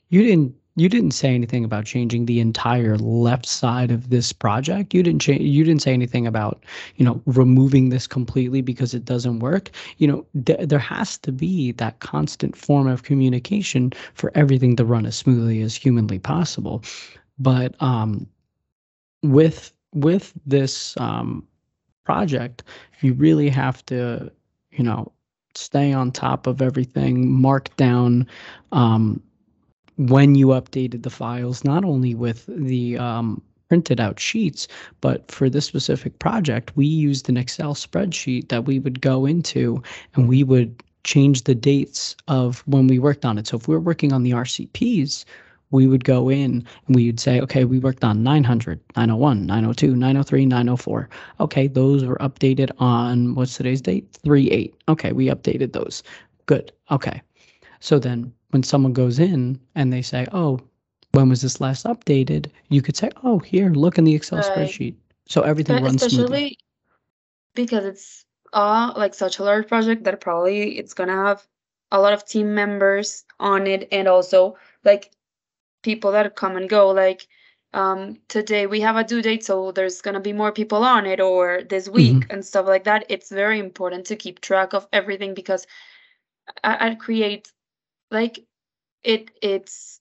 You 0.09 0.23
didn't 0.23 0.55
you 0.77 0.89
didn't 0.89 1.13
say 1.13 1.35
anything 1.35 1.65
about 1.65 1.87
changing 1.87 2.27
the 2.27 2.41
entire 2.41 2.97
left 2.99 3.47
side 3.47 3.91
of 3.91 4.11
this 4.11 4.33
project. 4.33 4.95
You 4.95 5.03
didn't 5.03 5.23
change 5.23 5.43
you 5.43 5.65
didn't 5.65 5.83
say 5.83 5.93
anything 5.93 6.27
about 6.27 6.65
you 6.97 7.05
know 7.05 7.21
removing 7.27 7.89
this 7.91 8.07
completely 8.07 8.61
because 8.63 8.95
it 8.95 9.05
doesn't 9.05 9.41
work. 9.41 9.71
You 9.99 10.09
know 10.09 10.27
th- 10.45 10.69
there 10.69 10.79
has 10.79 11.19
to 11.19 11.33
be 11.33 11.73
that 11.73 12.01
constant 12.01 12.57
form 12.57 12.87
of 12.89 13.03
communication 13.05 13.93
for 14.15 14.31
everything 14.35 14.77
to 14.77 14.85
run 14.85 15.07
as 15.07 15.17
smoothly 15.17 15.63
as 15.63 15.75
humanly 15.77 16.19
possible. 16.19 16.83
But 17.39 17.75
um 17.83 18.27
with 19.23 19.73
with 19.95 20.33
this 20.47 20.97
um 20.99 21.47
project 22.05 22.63
you 23.01 23.13
really 23.15 23.49
have 23.49 23.85
to 23.87 24.31
you 24.73 24.85
know 24.85 25.11
stay 25.55 25.93
on 25.93 26.13
top 26.13 26.47
of 26.47 26.61
everything 26.63 27.31
mark 27.33 27.75
down 27.77 28.27
um 28.73 29.23
when 29.97 30.35
you 30.35 30.49
updated 30.49 31.03
the 31.03 31.11
files, 31.11 31.65
not 31.65 31.85
only 31.85 32.15
with 32.15 32.47
the 32.47 32.99
um, 32.99 33.43
printed 33.69 34.01
out 34.01 34.21
sheets, 34.21 34.69
but 35.01 35.31
for 35.31 35.51
this 35.51 35.67
specific 35.67 36.19
project, 36.19 36.77
we 36.77 36.87
used 36.87 37.29
an 37.29 37.37
Excel 37.37 37.75
spreadsheet 37.75 38.49
that 38.49 38.65
we 38.65 38.79
would 38.79 39.01
go 39.01 39.27
into 39.27 39.83
and 40.15 40.29
we 40.29 40.45
would 40.45 40.83
change 41.05 41.43
the 41.43 41.55
dates 41.55 42.17
of 42.29 42.63
when 42.67 42.87
we 42.87 42.99
worked 42.99 43.25
on 43.25 43.39
it. 43.39 43.47
So 43.47 43.57
if 43.57 43.69
we 43.69 43.75
were 43.75 43.81
working 43.81 44.13
on 44.13 44.23
the 44.23 44.33
RCPs, 44.33 45.25
we 45.71 45.87
would 45.87 46.05
go 46.05 46.29
in 46.29 46.65
and 46.87 46.97
we 46.97 47.07
would 47.07 47.21
say, 47.21 47.41
okay, 47.41 47.65
we 47.65 47.79
worked 47.79 48.05
on 48.05 48.23
900, 48.23 48.81
901, 48.97 49.47
902, 49.47 49.97
903, 49.97 50.47
904. 50.47 51.09
Okay, 51.41 51.67
those 51.67 52.05
were 52.05 52.17
updated 52.17 52.71
on 52.79 53.35
what's 53.35 53.57
today's 53.57 53.81
date? 53.81 54.07
3 54.25 54.51
8. 54.51 54.75
Okay, 54.89 55.13
we 55.13 55.27
updated 55.27 55.73
those. 55.73 56.03
Good. 56.47 56.73
Okay. 56.91 57.21
So 57.81 57.99
then 57.99 58.33
when 58.57 58.63
someone 58.63 58.95
goes 58.95 59.19
in 59.19 59.61
and 59.75 59.93
they 59.93 60.01
say, 60.01 60.27
"Oh, 60.33 60.59
when 61.13 61.29
was 61.29 61.43
this 61.43 61.61
last 61.61 61.85
updated?" 61.85 62.51
You 62.71 62.81
could 62.81 62.97
say, 62.97 63.11
"Oh, 63.23 63.39
here, 63.39 63.69
look 63.69 63.99
in 63.99 64.05
the 64.05 64.15
Excel 64.15 64.39
right. 64.39 64.51
spreadsheet." 64.51 64.95
So 65.29 65.43
everything 65.43 65.83
runs 65.83 66.03
especially 66.03 66.17
smoothly. 66.17 66.59
because 67.55 67.85
it's 67.85 68.25
uh 68.55 68.95
like 68.97 69.13
such 69.13 69.39
a 69.39 69.45
large 69.45 69.69
project 69.69 70.05
that 70.05 70.23
probably 70.23 70.79
it's 70.79 70.95
gonna 70.95 71.21
have 71.27 71.47
a 71.93 72.01
lot 72.01 72.15
of 72.15 72.25
team 72.25 72.55
members 72.55 73.27
on 73.39 73.67
it 73.67 73.89
and 73.93 74.09
also 74.09 74.57
like 74.85 75.11
people 75.83 76.13
that 76.13 76.35
come 76.35 76.57
and 76.57 76.71
go 76.71 76.89
like 76.91 77.27
um 77.75 78.17
today 78.29 78.67
we 78.67 78.81
have 78.81 78.97
a 78.97 79.05
due 79.05 79.21
date 79.21 79.45
so 79.45 79.73
there's 79.73 80.01
going 80.01 80.15
to 80.15 80.29
be 80.29 80.33
more 80.33 80.53
people 80.53 80.83
on 80.85 81.05
it 81.07 81.21
or 81.21 81.63
this 81.69 81.89
week 81.89 82.21
mm-hmm. 82.21 82.31
and 82.31 82.45
stuff 82.45 82.67
like 82.67 82.85
that 82.85 83.05
it's 83.09 83.31
very 83.31 83.59
important 83.59 84.07
to 84.07 84.17
keep 84.17 84.41
track 84.41 84.73
of 84.73 84.87
everything 84.93 85.35
because 85.35 85.67
I, 86.63 86.89
I 86.89 86.95
create 86.95 87.53
like 88.11 88.46
it 89.07 89.31
it's 89.41 90.01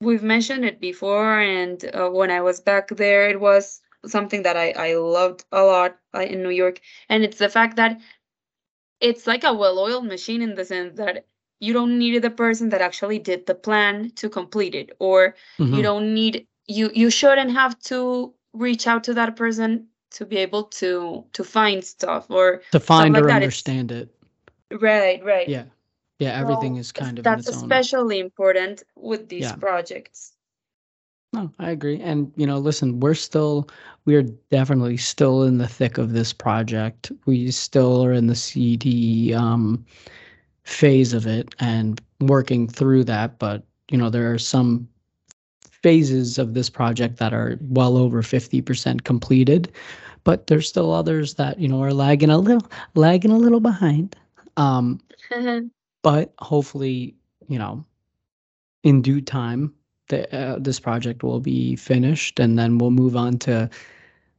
we've 0.00 0.22
mentioned 0.22 0.64
it 0.64 0.80
before 0.80 1.40
and 1.40 1.84
uh, 1.94 2.08
when 2.08 2.30
i 2.30 2.40
was 2.40 2.60
back 2.60 2.88
there 2.88 3.28
it 3.28 3.40
was 3.40 3.80
something 4.06 4.42
that 4.42 4.56
i 4.56 4.70
i 4.70 4.94
loved 4.94 5.44
a 5.52 5.62
lot 5.62 5.98
uh, 6.14 6.20
in 6.20 6.42
new 6.42 6.56
york 6.62 6.80
and 7.08 7.24
it's 7.24 7.38
the 7.38 7.48
fact 7.48 7.76
that 7.76 8.00
it's 9.00 9.26
like 9.26 9.44
a 9.44 9.52
well-oiled 9.52 10.06
machine 10.06 10.42
in 10.42 10.54
the 10.54 10.64
sense 10.64 10.96
that 10.96 11.26
you 11.58 11.72
don't 11.72 11.98
need 11.98 12.22
the 12.22 12.30
person 12.30 12.70
that 12.70 12.80
actually 12.80 13.18
did 13.18 13.44
the 13.46 13.54
plan 13.54 14.10
to 14.16 14.28
complete 14.28 14.74
it 14.74 14.90
or 14.98 15.34
mm-hmm. 15.58 15.74
you 15.74 15.82
don't 15.82 16.14
need 16.14 16.46
you 16.66 16.90
you 16.94 17.10
shouldn't 17.10 17.50
have 17.50 17.78
to 17.80 18.32
reach 18.52 18.86
out 18.86 19.04
to 19.04 19.14
that 19.14 19.36
person 19.36 19.86
to 20.10 20.24
be 20.24 20.36
able 20.36 20.64
to 20.64 21.24
to 21.32 21.44
find 21.44 21.84
stuff 21.84 22.30
or 22.30 22.62
to 22.72 22.80
find 22.80 23.14
like 23.14 23.24
or 23.24 23.26
that, 23.26 23.36
understand 23.36 23.92
it. 23.92 24.08
right 24.70 25.22
right 25.24 25.48
Yeah. 25.48 25.64
Yeah, 26.20 26.32
everything 26.38 26.76
So 26.76 26.78
is 26.78 26.92
kind 26.92 27.18
of 27.18 27.28
in 27.28 27.34
that's 27.34 27.40
its 27.40 27.52
own. 27.52 27.82
especially 27.82 28.20
important 28.20 28.84
with 28.96 29.28
these 29.28 29.52
Yeah. 29.52 29.56
projects 29.56 30.36
No, 31.32 31.50
I 31.58 31.70
agree. 31.70 32.00
And 32.00 32.32
you 32.36 32.46
know, 32.46 32.58
listen, 32.58 33.00
we're 33.00 33.14
still 33.14 33.68
we're 34.04 34.22
definitely 34.50 34.96
still 34.96 35.42
in 35.44 35.58
the 35.58 35.68
thick 35.68 35.98
of 35.98 36.12
this 36.12 36.32
project. 36.32 37.12
We 37.26 37.50
still 37.50 38.04
are 38.04 38.12
in 38.12 38.26
the 38.26 38.34
CD 38.36 39.34
um 39.34 39.84
phase 40.64 41.12
of 41.14 41.26
it 41.26 41.54
and 41.60 42.00
working 42.20 42.68
through 42.68 43.04
that, 43.04 43.38
but 43.38 43.64
you 43.90 43.98
know, 43.98 44.10
there 44.10 44.32
are 44.32 44.38
some 44.38 44.88
phases 45.70 46.38
of 46.38 46.54
this 46.54 46.70
project 46.70 47.18
that 47.18 47.32
are 47.34 47.58
well 47.62 47.96
over 47.96 48.22
50% 48.22 49.04
completed, 49.04 49.72
but 50.24 50.46
there's 50.48 50.68
still 50.68 50.92
others 50.92 51.34
that, 51.34 51.58
you 51.60 51.68
know, 51.68 51.82
are 51.82 51.92
lagging 51.94 52.30
a 52.30 52.38
little 52.38 52.68
lagging 52.94 53.32
a 53.32 53.38
little 53.38 53.60
behind. 53.60 54.16
Um 54.56 55.00
but 56.02 56.32
hopefully, 56.38 57.14
you 57.48 57.58
know, 57.58 57.84
in 58.82 59.02
due 59.02 59.20
time, 59.20 59.74
the, 60.08 60.34
uh, 60.36 60.58
this 60.58 60.80
project 60.80 61.22
will 61.22 61.40
be 61.40 61.76
finished, 61.76 62.40
and 62.40 62.58
then 62.58 62.78
we'll 62.78 62.90
move 62.90 63.16
on 63.16 63.38
to 63.38 63.68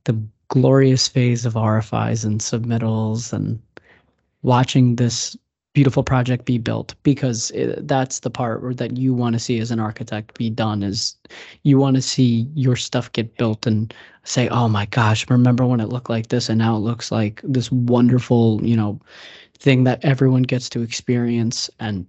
the 0.06 0.22
glorious 0.50 1.08
phase 1.08 1.46
of 1.46 1.54
RFIs 1.54 2.26
and 2.26 2.42
submittals 2.42 3.32
and 3.32 3.62
watching 4.42 4.96
this 4.98 5.38
beautiful 5.74 6.04
project 6.04 6.46
be 6.46 6.58
built 6.58 6.94
because 7.04 7.52
it, 7.52 7.88
that's 7.88 8.20
the 8.20 8.30
part 8.30 8.76
that 8.78 8.98
you 8.98 9.14
want 9.14 9.34
to 9.34 9.40
see 9.40 9.60
as 9.60 9.72
an 9.72 9.80
architect 9.80 10.38
be 10.38 10.50
done 10.50 10.84
is 10.84 11.16
you 11.64 11.78
want 11.78 11.96
to 11.96 12.02
see 12.02 12.46
your 12.54 12.76
stuff 12.76 13.12
get 13.14 13.38
built 13.38 13.66
and 13.66 13.94
say 14.24 14.50
oh 14.50 14.68
my 14.68 14.86
gosh 14.88 15.30
remember 15.30 15.66
when 15.66 15.80
it 15.80 15.88
looked 15.88 16.10
like 16.10 16.28
this 16.28 16.50
and 16.50 16.60
now 16.60 16.76
it 16.76 16.80
looks 16.80 17.10
like 17.12 17.40
this 17.46 17.72
wonderful 17.72 18.60
you 18.66 18.76
know 18.76 19.00
thing 19.62 19.84
that 19.86 20.04
everyone 20.04 20.44
gets 20.44 20.70
to 20.70 20.82
experience 20.82 21.70
and 21.80 22.06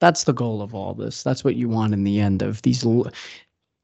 that's 0.00 0.24
the 0.24 0.32
goal 0.32 0.60
of 0.60 0.74
all 0.74 0.92
this. 0.92 1.22
That's 1.22 1.42
what 1.42 1.56
you 1.56 1.68
want 1.68 1.94
in 1.94 2.04
the 2.04 2.20
end 2.20 2.42
of 2.42 2.62
these 2.62 2.84
l- 2.84 3.10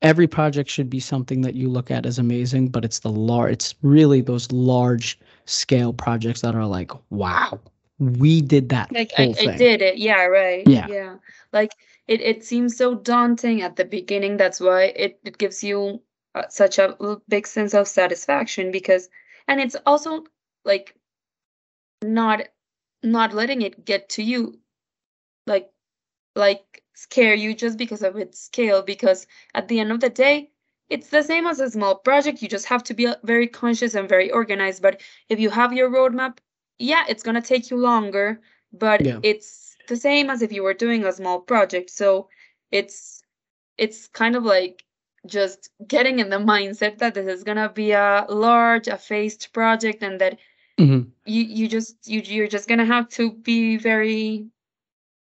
every 0.02 0.26
project 0.26 0.68
should 0.68 0.90
be 0.90 1.00
something 1.00 1.42
that 1.42 1.54
you 1.54 1.68
look 1.68 1.90
at 1.90 2.04
as 2.06 2.18
amazing 2.18 2.68
but 2.68 2.84
it's 2.84 2.98
the 2.98 3.08
large 3.08 3.52
it's 3.52 3.74
really 3.82 4.20
those 4.20 4.50
large 4.50 5.16
scale 5.44 5.92
projects 5.92 6.40
that 6.40 6.56
are 6.56 6.66
like 6.66 6.90
wow 7.10 7.60
we 7.98 8.40
did 8.40 8.68
that 8.68 8.90
like 8.92 9.12
I, 9.16 9.34
I 9.38 9.56
did 9.56 9.80
it. 9.80 9.98
Yeah 9.98 10.24
right. 10.24 10.66
Yeah. 10.66 10.86
yeah. 10.88 11.16
Like 11.52 11.72
it, 12.08 12.20
it 12.20 12.44
seems 12.44 12.76
so 12.76 12.94
daunting 12.96 13.62
at 13.62 13.76
the 13.76 13.84
beginning. 13.84 14.36
That's 14.36 14.60
why 14.60 14.84
it, 14.96 15.20
it 15.24 15.38
gives 15.38 15.62
you 15.62 16.02
uh, 16.34 16.48
such 16.48 16.78
a 16.78 16.96
big 17.28 17.46
sense 17.46 17.74
of 17.74 17.86
satisfaction 17.86 18.72
because 18.72 19.08
and 19.46 19.60
it's 19.60 19.76
also 19.86 20.24
like 20.64 20.96
not 22.02 22.48
not 23.02 23.32
letting 23.34 23.62
it 23.62 23.84
get 23.84 24.08
to 24.10 24.22
you 24.22 24.58
like 25.46 25.70
like 26.34 26.82
scare 26.94 27.34
you 27.34 27.54
just 27.54 27.78
because 27.78 28.02
of 28.02 28.16
its 28.16 28.40
scale 28.40 28.82
because 28.82 29.26
at 29.54 29.68
the 29.68 29.80
end 29.80 29.90
of 29.92 30.00
the 30.00 30.10
day 30.10 30.50
it's 30.88 31.08
the 31.10 31.22
same 31.22 31.46
as 31.46 31.60
a 31.60 31.70
small 31.70 31.96
project. 31.96 32.42
You 32.42 32.48
just 32.48 32.66
have 32.66 32.82
to 32.84 32.94
be 32.94 33.06
uh, 33.06 33.16
very 33.24 33.46
conscious 33.46 33.94
and 33.94 34.08
very 34.08 34.30
organized. 34.30 34.82
But 34.82 35.00
if 35.28 35.40
you 35.40 35.50
have 35.50 35.72
your 35.72 35.90
roadmap 35.90 36.38
yeah 36.78 37.04
it's 37.08 37.22
going 37.22 37.34
to 37.34 37.40
take 37.42 37.70
you 37.70 37.76
longer 37.76 38.40
but 38.72 39.06
Yeah. 39.06 39.18
it's 39.22 39.76
the 39.88 39.96
same 39.96 40.30
as 40.30 40.42
if 40.42 40.52
you 40.52 40.62
were 40.62 40.74
doing 40.74 41.04
a 41.04 41.12
small 41.12 41.40
project. 41.40 41.90
So 41.90 42.28
it's 42.70 43.22
it's 43.78 44.08
kind 44.08 44.36
of 44.36 44.44
like 44.44 44.84
just 45.26 45.70
getting 45.86 46.18
in 46.18 46.30
the 46.30 46.36
mindset 46.52 46.98
that 46.98 47.14
this 47.14 47.26
is 47.26 47.44
going 47.44 47.56
to 47.58 47.68
be 47.68 47.92
a 47.92 48.26
large 48.28 48.88
a 48.88 48.96
phased 48.98 49.52
project 49.52 50.02
and 50.02 50.20
that 50.20 50.38
Mhm. 50.78 51.10
you 51.24 51.42
you 51.42 51.68
just 51.68 51.96
you 52.06 52.20
you're 52.20 52.48
just 52.48 52.68
going 52.68 52.78
to 52.78 52.84
have 52.86 53.08
to 53.10 53.32
be 53.32 53.76
very 53.76 54.46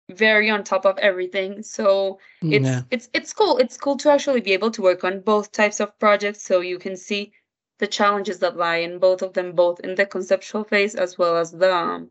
very 0.09 0.49
on 0.49 0.63
top 0.63 0.85
of 0.85 0.97
everything 0.97 1.61
so 1.63 2.19
it's 2.41 2.67
yeah 2.67 2.81
it's 2.91 3.09
it's 3.13 3.33
cool 3.33 3.57
it's 3.57 3.77
cool 3.77 3.95
to 3.97 4.09
actually 4.11 4.41
be 4.41 4.51
able 4.53 4.71
to 4.71 4.81
work 4.81 5.03
on 5.03 5.21
both 5.21 5.51
types 5.51 5.79
of 5.79 5.97
projects 5.99 6.41
so 6.43 6.59
you 6.59 6.77
can 6.79 6.97
see 6.97 7.31
the 7.79 7.87
challenges 7.87 8.39
that 8.39 8.57
lie 8.57 8.77
in 8.77 8.99
both 8.99 9.21
of 9.21 9.33
them 9.33 9.53
both 9.53 9.79
in 9.81 9.95
the 9.95 10.05
conceptual 10.05 10.63
phase 10.63 10.95
as 10.95 11.17
well 11.17 11.37
as 11.37 11.51
the 11.51 11.73
um, 11.73 12.09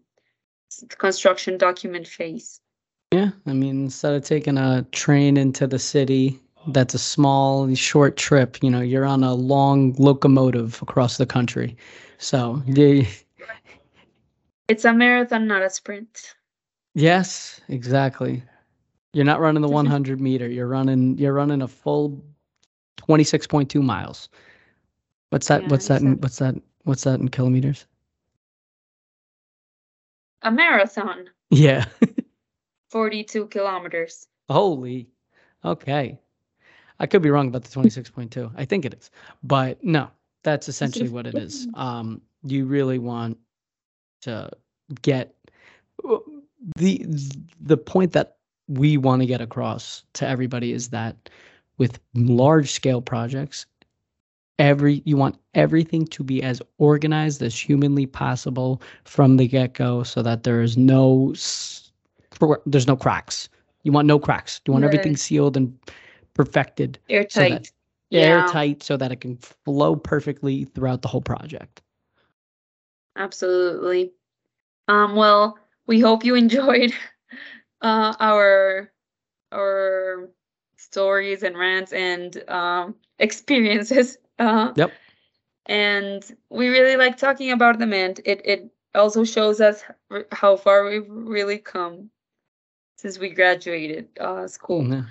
s- 0.72 0.84
construction 0.98 1.58
document 1.58 2.06
phase 2.06 2.60
Yeah, 3.12 3.30
I 3.46 3.52
mean, 3.52 3.84
instead 3.84 4.14
of 4.14 4.24
taking 4.24 4.56
a 4.56 4.86
train 4.92 5.36
into 5.36 5.66
the 5.66 5.78
city, 5.78 6.38
that's 6.68 6.94
a 6.94 6.98
small, 6.98 7.74
short 7.74 8.16
trip. 8.16 8.62
You 8.62 8.70
know, 8.70 8.80
you're 8.80 9.04
on 9.04 9.24
a 9.24 9.34
long 9.34 9.94
locomotive 9.98 10.80
across 10.82 11.16
the 11.16 11.26
country. 11.26 11.76
So, 12.18 12.62
the 12.66 13.06
it's 14.70 14.84
a 14.84 14.92
marathon 14.92 15.46
not 15.46 15.62
a 15.62 15.70
sprint 15.70 16.34
yes, 16.94 17.60
exactly. 17.68 18.42
You're 19.12 19.24
not 19.24 19.40
running 19.40 19.62
the 19.62 19.68
100 19.68 20.20
meter. 20.20 20.48
You're 20.48 20.68
running. 20.68 21.18
You're 21.18 21.32
running 21.32 21.62
a 21.62 21.68
full 21.68 22.22
26.2 22.96 23.82
miles. 23.82 24.28
What's 25.30 25.48
that? 25.48 25.62
Yeah, 25.62 25.68
what's 25.68 25.88
that? 25.88 26.00
In, 26.02 26.20
what's 26.20 26.38
that? 26.38 26.54
What's 26.84 27.04
that 27.04 27.20
in 27.20 27.28
kilometers? 27.28 27.86
a 30.42 30.50
marathon 30.50 31.26
Yeah. 31.50 31.84
42 32.88 33.46
kilometers 33.48 34.26
Holy. 34.48 35.08
Okay. 35.64 36.18
I 36.98 37.06
could 37.06 37.22
be 37.22 37.30
wrong 37.30 37.48
about 37.48 37.62
the 37.62 37.68
26.2. 37.68 38.50
I 38.56 38.64
think 38.64 38.84
it 38.84 38.94
is. 38.94 39.10
But 39.42 39.84
no, 39.84 40.08
that's 40.42 40.68
essentially 40.68 41.08
what 41.10 41.26
it 41.26 41.36
is. 41.36 41.68
Um 41.74 42.22
you 42.42 42.64
really 42.64 42.98
want 42.98 43.36
to 44.22 44.50
get 45.02 45.34
uh, 46.08 46.18
the 46.76 47.04
the 47.60 47.76
point 47.76 48.12
that 48.12 48.36
we 48.68 48.96
want 48.96 49.20
to 49.22 49.26
get 49.26 49.40
across 49.40 50.04
to 50.14 50.26
everybody 50.26 50.72
is 50.72 50.90
that 50.90 51.28
with 51.78 51.98
large 52.14 52.70
scale 52.70 53.00
projects 53.02 53.66
every 54.60 55.02
you 55.06 55.16
want 55.16 55.36
everything 55.54 56.06
to 56.06 56.22
be 56.22 56.42
as 56.42 56.60
organized 56.78 57.42
as 57.42 57.58
humanly 57.58 58.06
possible 58.06 58.80
from 59.04 59.38
the 59.38 59.48
get-go 59.48 60.02
so 60.02 60.22
that 60.22 60.44
there 60.44 60.60
is 60.60 60.76
no 60.76 61.34
there's 62.66 62.86
no 62.86 62.96
cracks. 62.96 63.48
You 63.82 63.92
want 63.92 64.06
no 64.06 64.18
cracks. 64.18 64.60
You 64.66 64.72
want 64.72 64.84
everything 64.84 65.16
sealed 65.16 65.56
and 65.56 65.76
perfected 66.34 66.98
airtight. 67.08 67.72
Yeah. 68.10 68.42
airtight 68.42 68.82
so 68.82 68.96
that 68.96 69.12
it 69.12 69.20
can 69.20 69.36
flow 69.36 69.94
perfectly 69.94 70.64
throughout 70.64 71.02
the 71.02 71.08
whole 71.08 71.20
project 71.20 71.80
Absolutely. 73.20 74.12
Um, 74.88 75.16
well, 75.16 75.58
we 75.86 76.00
hope 76.00 76.24
you 76.24 76.34
enjoyed 76.44 76.92
uh, 77.82 78.14
our 78.20 78.92
our 79.52 80.30
stories 80.76 81.42
and 81.42 81.56
rants 81.58 81.92
and 81.92 82.42
um, 82.48 82.94
experiences. 83.18 84.18
Uh, 84.38 84.74
Yep. 84.76 84.92
And 85.66 86.22
we 86.50 86.68
really 86.68 86.96
like 86.96 87.16
talking 87.16 87.50
about 87.52 87.78
them, 87.78 87.92
and 87.92 88.18
it 88.24 88.40
it 88.44 88.70
also 88.94 89.24
shows 89.24 89.60
us 89.60 89.84
r- 90.10 90.26
how 90.32 90.56
far 90.56 90.84
we've 90.84 91.08
really 91.08 91.58
come 91.58 92.10
since 92.96 93.18
we 93.18 93.30
graduated 93.30 94.08
uh, 94.20 94.46
school. 94.48 94.86
Yeah. 94.90 95.04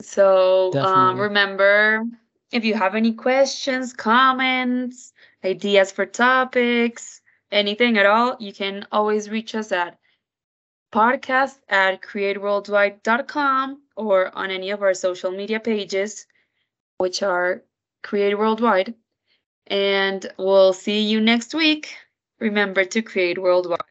So 0.00 0.78
um, 0.80 1.18
remember, 1.20 2.04
if 2.52 2.64
you 2.64 2.74
have 2.74 2.94
any 2.94 3.12
questions, 3.14 3.92
comments, 3.92 5.12
ideas 5.44 5.92
for 5.92 6.06
topics, 6.06 7.20
anything 7.50 7.98
at 7.98 8.06
all, 8.06 8.36
you 8.40 8.52
can 8.52 8.86
always 8.92 9.30
reach 9.30 9.54
us 9.54 9.72
at 9.72 9.98
podcast 10.92 11.58
at 11.68 12.02
createworldwide.com 12.02 13.82
or 13.96 14.36
on 14.36 14.50
any 14.50 14.70
of 14.70 14.82
our 14.82 14.94
social 14.94 15.30
media 15.30 15.60
pages, 15.60 16.26
which 16.98 17.22
are 17.22 17.62
Create 18.02 18.38
Worldwide. 18.38 18.94
And 19.66 20.26
we'll 20.38 20.72
see 20.72 21.02
you 21.02 21.20
next 21.20 21.54
week. 21.54 21.94
Remember 22.40 22.84
to 22.84 23.02
create 23.02 23.38
worldwide. 23.38 23.89